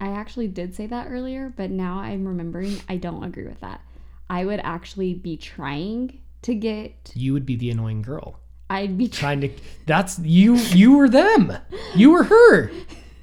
[0.00, 3.80] I actually did say that earlier, but now I'm remembering I don't agree with that.
[4.28, 7.12] I would actually be trying to get.
[7.14, 8.40] You would be the annoying girl.
[8.68, 9.40] I'd be trying.
[9.42, 9.50] to
[9.86, 11.52] that's you you were them
[11.94, 12.70] you were her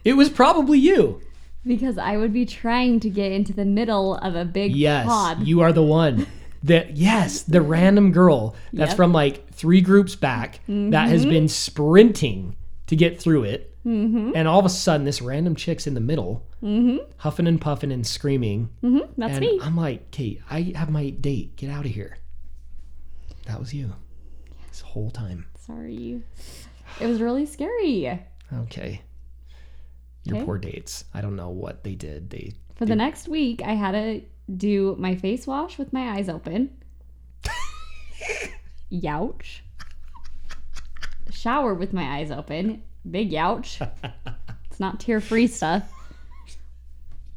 [0.06, 1.22] it was probably you
[1.66, 5.46] Because I would be trying to get into the middle of a big yes pod.
[5.46, 6.28] you are the one
[6.64, 8.98] that yes the random girl that's Yep.
[8.98, 12.56] from like three groups back that has been sprinting
[12.88, 14.32] to get through it mm-hmm.
[14.36, 16.98] and all of a sudden this random chick's in the middle Mm-hmm.
[17.18, 19.00] huffing and puffing and screaming Mm-hmm.
[19.18, 19.60] That's and me.
[19.62, 22.18] i'm like kate i have my date get out of here
[23.46, 23.92] that was you
[24.94, 26.22] whole time Sorry.
[27.02, 28.20] It was really scary.
[28.54, 29.02] okay
[30.26, 30.46] your Okay.
[30.46, 33.92] poor dates i don't know what they did they For the next week, I had
[33.92, 34.22] to
[34.56, 36.70] do my face wash with my eyes open.
[38.92, 39.62] Youch.
[41.32, 42.84] Shower with my eyes open.
[43.10, 43.80] Big youch.
[44.70, 45.84] It's not tear free stuff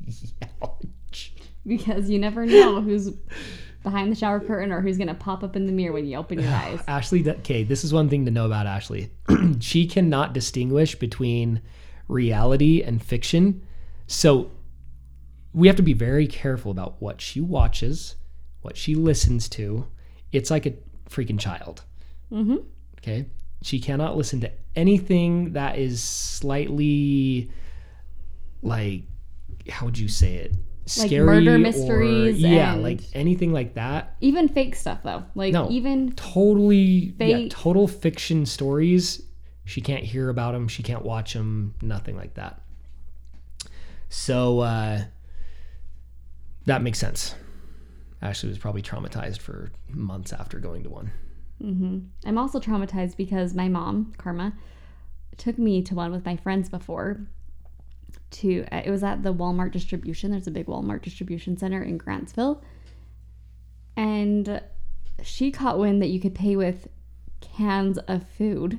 [0.62, 1.32] Ouch.
[1.66, 3.10] because you never know who's
[3.86, 6.16] behind the shower curtain or who's going to pop up in the mirror when you
[6.16, 6.80] open your eyes.
[6.88, 9.10] Ashley, okay, this is one thing to know about Ashley.
[9.60, 11.62] she cannot distinguish between
[12.08, 13.64] reality and fiction.
[14.08, 14.50] So
[15.54, 18.16] we have to be very careful about what she watches,
[18.60, 19.86] what she listens to.
[20.32, 20.74] It's like a
[21.08, 21.84] freaking child.
[22.32, 22.56] Mm-hmm.
[22.98, 23.26] Okay.
[23.62, 27.52] She cannot listen to anything that is slightly
[28.62, 29.02] like,
[29.70, 30.54] how would you say it?
[30.86, 34.16] Scary murder or- mysteries yeah, and- like anything like that.
[34.20, 35.24] Even fake stuff though.
[35.34, 35.68] Like No.
[35.70, 39.22] even Totally, yeah, total fiction stories.
[39.64, 40.68] She can't hear about them.
[40.68, 41.74] She can't watch them.
[41.82, 42.62] Nothing like that.
[44.08, 45.02] So uh,
[46.66, 47.34] that makes sense.
[48.22, 51.10] Ashley was probably traumatized for months after going to one.
[51.62, 51.98] mm-hmm.
[52.24, 54.54] I'm also traumatized because my mom, Karma,
[55.36, 57.20] took me to one with my friends before.
[58.40, 60.30] To uh, it was at the Walmart distribution.
[60.30, 62.60] There's a big Walmart distribution center in Grantsville,
[63.96, 64.60] and
[65.22, 66.88] she caught wind that you could pay with
[67.40, 68.78] cans of food.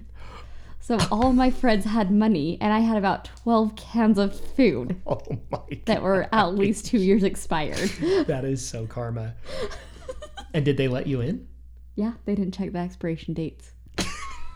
[0.79, 5.21] So all my friends had money, and I had about twelve cans of food Oh
[5.51, 7.89] my god, that were at least two years expired.
[8.27, 9.33] that is so karma.
[10.53, 11.47] and did they let you in?
[11.95, 13.71] Yeah, they didn't check the expiration dates.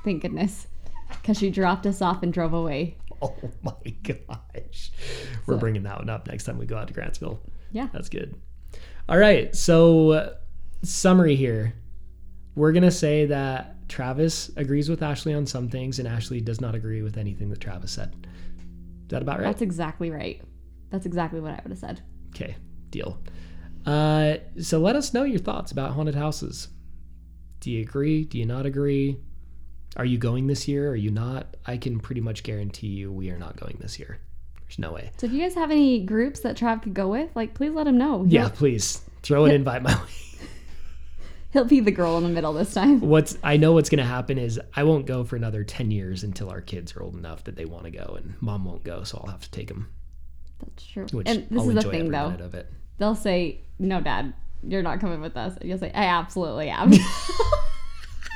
[0.03, 0.67] Thank goodness.
[1.09, 2.97] Because she dropped us off and drove away.
[3.23, 4.91] Oh my gosh.
[5.45, 7.39] We're bringing that one up next time we go out to Grantsville.
[7.71, 7.87] Yeah.
[7.93, 8.33] That's good.
[9.07, 9.55] All right.
[9.55, 10.33] So, uh,
[10.81, 11.73] summary here.
[12.55, 16.59] We're going to say that Travis agrees with Ashley on some things, and Ashley does
[16.59, 18.15] not agree with anything that Travis said.
[19.03, 19.45] Is that about right?
[19.45, 20.41] That's exactly right.
[20.89, 22.01] That's exactly what I would have said.
[22.29, 22.55] Okay.
[22.89, 23.19] Deal.
[23.85, 26.69] Uh, so, let us know your thoughts about haunted houses.
[27.59, 28.23] Do you agree?
[28.23, 29.17] Do you not agree?
[29.97, 30.89] Are you going this year?
[30.89, 31.55] Are you not?
[31.65, 34.19] I can pretty much guarantee you we are not going this year.
[34.67, 35.11] There's no way.
[35.17, 37.87] So if you guys have any groups that Trav could go with, like please let
[37.87, 38.23] him know.
[38.27, 40.09] Yeah, He'll, please throw an invite my way.
[41.51, 43.01] he'll be the girl in the middle this time.
[43.01, 46.23] What's I know what's going to happen is I won't go for another 10 years
[46.23, 49.03] until our kids are old enough that they want to go and mom won't go,
[49.03, 49.89] so I'll have to take them.
[50.61, 51.05] That's true.
[51.11, 52.33] Which and this I'll is the thing though.
[52.97, 54.33] They'll say, No, dad,
[54.65, 55.57] you're not coming with us.
[55.57, 56.93] And you'll say, I absolutely am.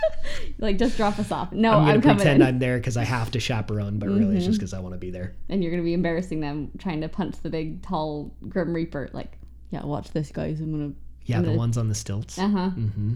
[0.59, 1.51] like just drop us off.
[1.51, 2.47] No, I'm I'm, coming pretend in.
[2.47, 4.99] I'm there because I have to chaperone, but really it's just because I want to
[4.99, 5.35] be there.
[5.49, 9.09] and you're gonna be embarrassing them trying to punch the big tall grim reaper.
[9.13, 9.37] Like,
[9.71, 10.59] yeah, watch this guys.
[10.61, 10.93] I'm gonna
[11.25, 11.57] Yeah, the Okay.
[11.57, 12.37] ones on the stilts.
[12.39, 12.69] Uh-huh.
[12.69, 13.15] Mm-hmm.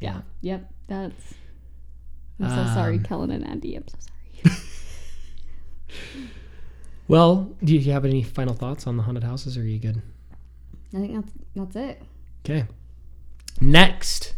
[0.00, 0.22] Yeah.
[0.42, 0.70] Yep.
[0.88, 1.34] That's.
[2.40, 3.76] I'm so sorry, Um, Kellen and Andy.
[3.76, 4.56] I'm so sorry.
[7.08, 10.00] Well, do you have any final thoughts on the haunted houses or are you good?
[10.94, 12.02] I think that's that's it.
[12.44, 12.66] Okay.
[13.60, 14.34] Next.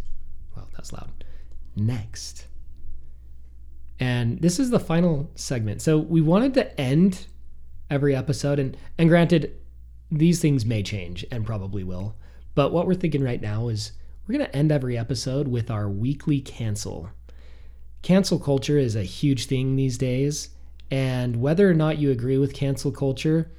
[0.56, 1.10] Wow, that's loud.
[1.76, 2.46] Next.
[3.98, 5.80] And this is the final segment.
[5.82, 7.26] So we wanted to end
[7.90, 9.54] every episode and and granted
[10.10, 12.16] these things may change and probably will.
[12.54, 13.92] But what we're thinking right now is
[14.26, 17.10] we're going to end every episode with our weekly cancel.
[18.02, 20.50] Cancel culture is a huge thing these days,
[20.90, 23.50] and whether or not you agree with cancel culture,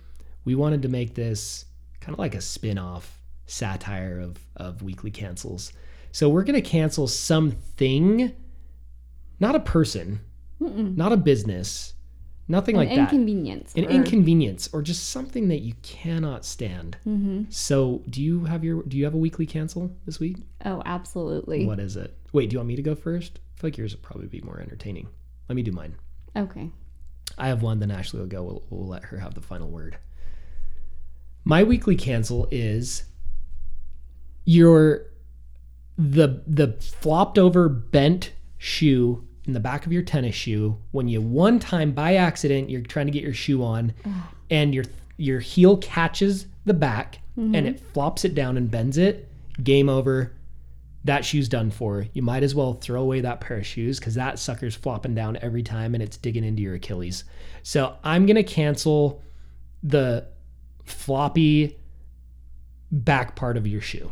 [0.45, 1.65] we wanted to make this
[2.01, 5.73] kind of like a spin-off satire of of weekly cancels.
[6.13, 8.33] So we're going to cancel something,
[9.39, 10.19] not a person,
[10.59, 11.95] not a business,
[12.47, 12.99] nothing An like that.
[12.99, 13.73] inconvenience.
[13.75, 16.97] An or- inconvenience or just something that you cannot stand.
[17.05, 17.51] Mhm.
[17.51, 20.37] So, do you have your do you have a weekly cancel this week?
[20.63, 21.65] Oh, absolutely.
[21.65, 22.15] What is it?
[22.31, 23.39] Wait, do you want me to go first?
[23.55, 25.07] I feel like yours would probably be more entertaining.
[25.49, 25.95] Let me do mine.
[26.35, 26.69] Okay.
[27.39, 28.43] I have one, then Ashley will go.
[28.43, 29.97] We'll, we'll let her have the final word.
[31.43, 33.03] My weekly cancel is
[34.45, 35.07] your
[35.97, 41.21] the the flopped over bent shoe in the back of your tennis shoe when you
[41.21, 43.93] one time by accident you're trying to get your shoe on
[44.49, 44.85] and your
[45.17, 47.85] your heel catches the back and it mm-hmm.
[47.93, 49.29] flops it down and bends it
[49.61, 50.33] game over.
[51.05, 52.05] That shoe's done for.
[52.13, 55.37] You might as well throw away that pair of shoes because that sucker's flopping down
[55.41, 57.25] every time and it's digging into your achilles.
[57.63, 59.21] So i'm gonna cancel
[59.81, 60.27] the
[60.85, 61.77] floppy
[62.91, 64.11] back part of your shoe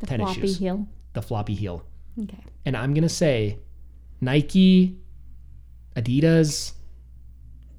[0.00, 0.58] The Tennis floppy shoes.
[0.58, 0.86] heel.
[1.12, 1.84] the floppy heel
[2.20, 2.38] Okay.
[2.66, 3.58] and I'm gonna say
[4.20, 4.96] Nike,
[5.96, 6.72] Adidas,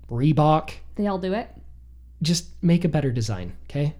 [0.09, 1.49] Reebok, They all do it.
[2.21, 3.95] just make a better design, okay?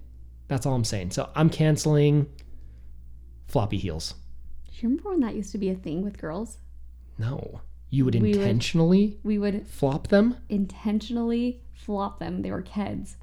[0.48, 1.12] That's all I'm saying.
[1.12, 2.28] So I'm canceling
[3.48, 4.16] floppy heels.
[4.66, 6.58] Do you remember when that used to be a thing with girls?
[7.18, 7.62] No.
[7.90, 10.36] You would We would- intentionally We would flop them?
[10.50, 12.42] intentionally flop them.
[12.42, 13.18] They were kids.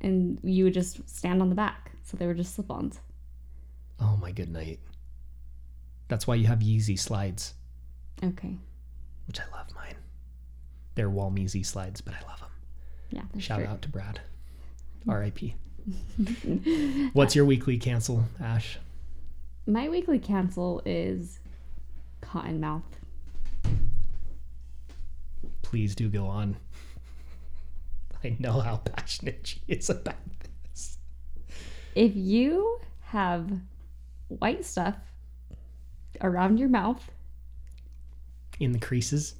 [0.00, 1.92] And you would just stand on the back.
[2.04, 3.00] So they were just slip ons.
[4.00, 4.80] Oh my good night.
[6.08, 7.54] That's why you have Yeezy slides,
[8.22, 8.56] Okay.
[9.26, 9.96] which I love mine.
[10.94, 12.48] They're Walmeezy slides, but I love them.
[13.10, 13.40] Yeah.
[13.40, 13.68] Shout true.
[13.68, 14.20] out to Brad.
[15.08, 15.54] R.I.P.
[17.12, 18.78] What's your weekly cancel, Ash?
[19.66, 21.40] My weekly cancel is
[22.22, 22.82] Cottonmouth.
[25.62, 26.56] please do go on.
[28.24, 30.16] I know how passionate she is about
[30.70, 30.96] this.
[31.94, 33.50] If you have
[34.28, 34.96] white stuff
[36.20, 37.10] around your mouth,
[38.60, 39.34] In the creases.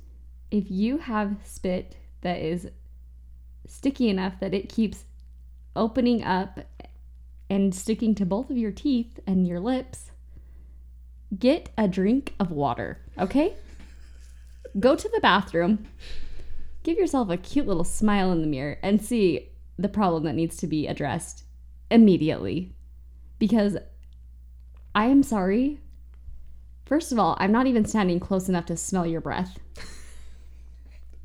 [0.51, 2.69] if you have spit that is
[3.67, 5.05] sticky enough that it keeps
[5.77, 6.61] opening up
[7.51, 10.11] and sticking to both of your teeth and your lips,
[11.39, 13.55] get a drink of water, okay?
[14.79, 15.87] Go to the bathroom,
[16.83, 20.57] give yourself a cute little smile in the mirror, and see the problem that needs
[20.59, 21.45] to be addressed
[21.91, 22.75] immediately.
[23.39, 23.77] Because
[24.95, 25.81] I am sorry.
[26.87, 29.59] First of all, I'm not even standing close enough to smell your breath.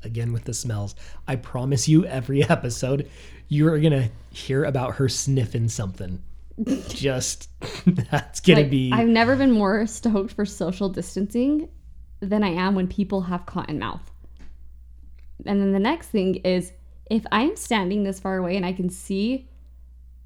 [0.02, 0.94] Again with the smells.
[1.26, 3.10] I promise you, every episode,
[3.48, 6.22] you're gonna hear about her sniffing something.
[6.88, 7.48] Just
[7.86, 8.92] that's gonna be.
[8.92, 11.68] I've never been more stoked for social distancing
[12.20, 14.10] than I am when people have cotton mouth.
[15.46, 16.72] And then the next thing is
[17.10, 19.48] if I'm standing this far away and I can see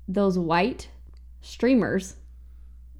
[0.06, 0.88] those white
[1.40, 2.16] streamers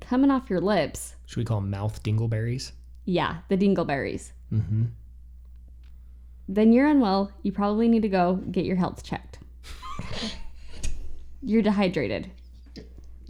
[0.01, 2.73] coming off your lips, should we call them mouth dingleberries?
[3.05, 4.85] yeah, the dingleberries, Mm-hmm.
[6.49, 7.31] then you're unwell.
[7.43, 9.39] You probably need to go get your health checked.
[11.43, 12.31] you're dehydrated.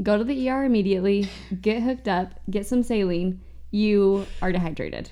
[0.02, 1.28] Go to the ER immediately,
[1.60, 3.40] get hooked up, get some saline.
[3.70, 5.10] You are dehydrated.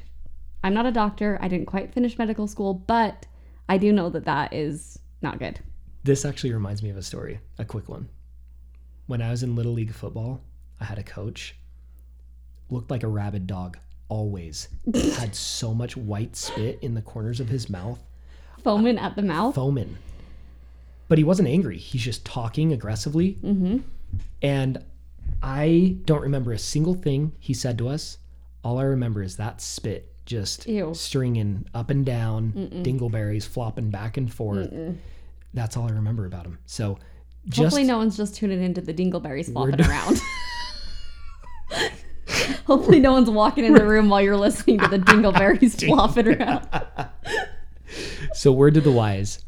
[0.62, 1.38] I'm not a doctor.
[1.40, 3.26] I didn't quite finish medical school, but
[3.68, 5.58] I do know that that is not good.
[6.04, 8.08] This actually reminds me of a story, a quick one.
[9.06, 10.40] When I was in Little League football,
[10.80, 11.54] I had a coach,
[12.70, 14.68] looked like a rabid dog, always.
[15.18, 17.98] had so much white spit in the corners of his mouth,
[18.62, 19.54] Foaming at the mouth.
[19.54, 19.96] foaming.
[21.08, 21.78] But he wasn't angry.
[21.78, 23.34] He's just talking aggressively.
[23.42, 23.78] Mm-hmm.
[24.42, 24.82] And
[25.42, 28.18] I don't remember a single thing he said to us.
[28.64, 30.92] All I remember is that spit just Ew.
[30.94, 32.52] stringing up and down,
[32.84, 34.68] dingleberries flopping back and forth.
[35.54, 36.58] That's all I remember about him.
[36.66, 36.98] So
[37.48, 40.20] just Hopefully, no one's just tuning into the dingleberries flopping around.
[42.66, 46.68] Hopefully, no one's walking in the room while you're listening to the dingleberries flopping around.
[48.34, 49.44] So, word to the wise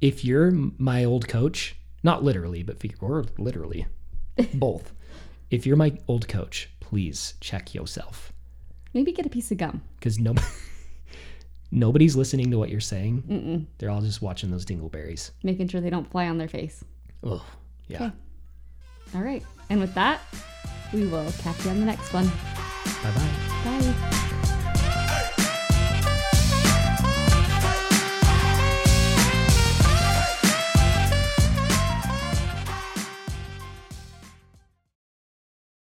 [0.00, 3.86] if you're my old coach, not literally, but figure, or literally,
[4.54, 4.92] both,
[5.50, 8.32] if you're my old coach, please check yourself
[8.94, 9.82] Maybe get a piece of gum.
[9.98, 10.34] because no,
[11.70, 13.66] nobody's listening to what you're saying.
[13.78, 15.30] They're all just watching those dingleberries.
[15.42, 16.84] Making sure they don't fly on their face.
[17.24, 17.44] Oh,
[17.88, 17.96] yeah.
[18.04, 18.12] Okay.
[19.14, 19.44] All right.
[19.70, 20.20] And with that,
[20.92, 22.26] we will catch you on the next one.
[23.02, 23.30] Bye bye.
[23.64, 24.16] Bye.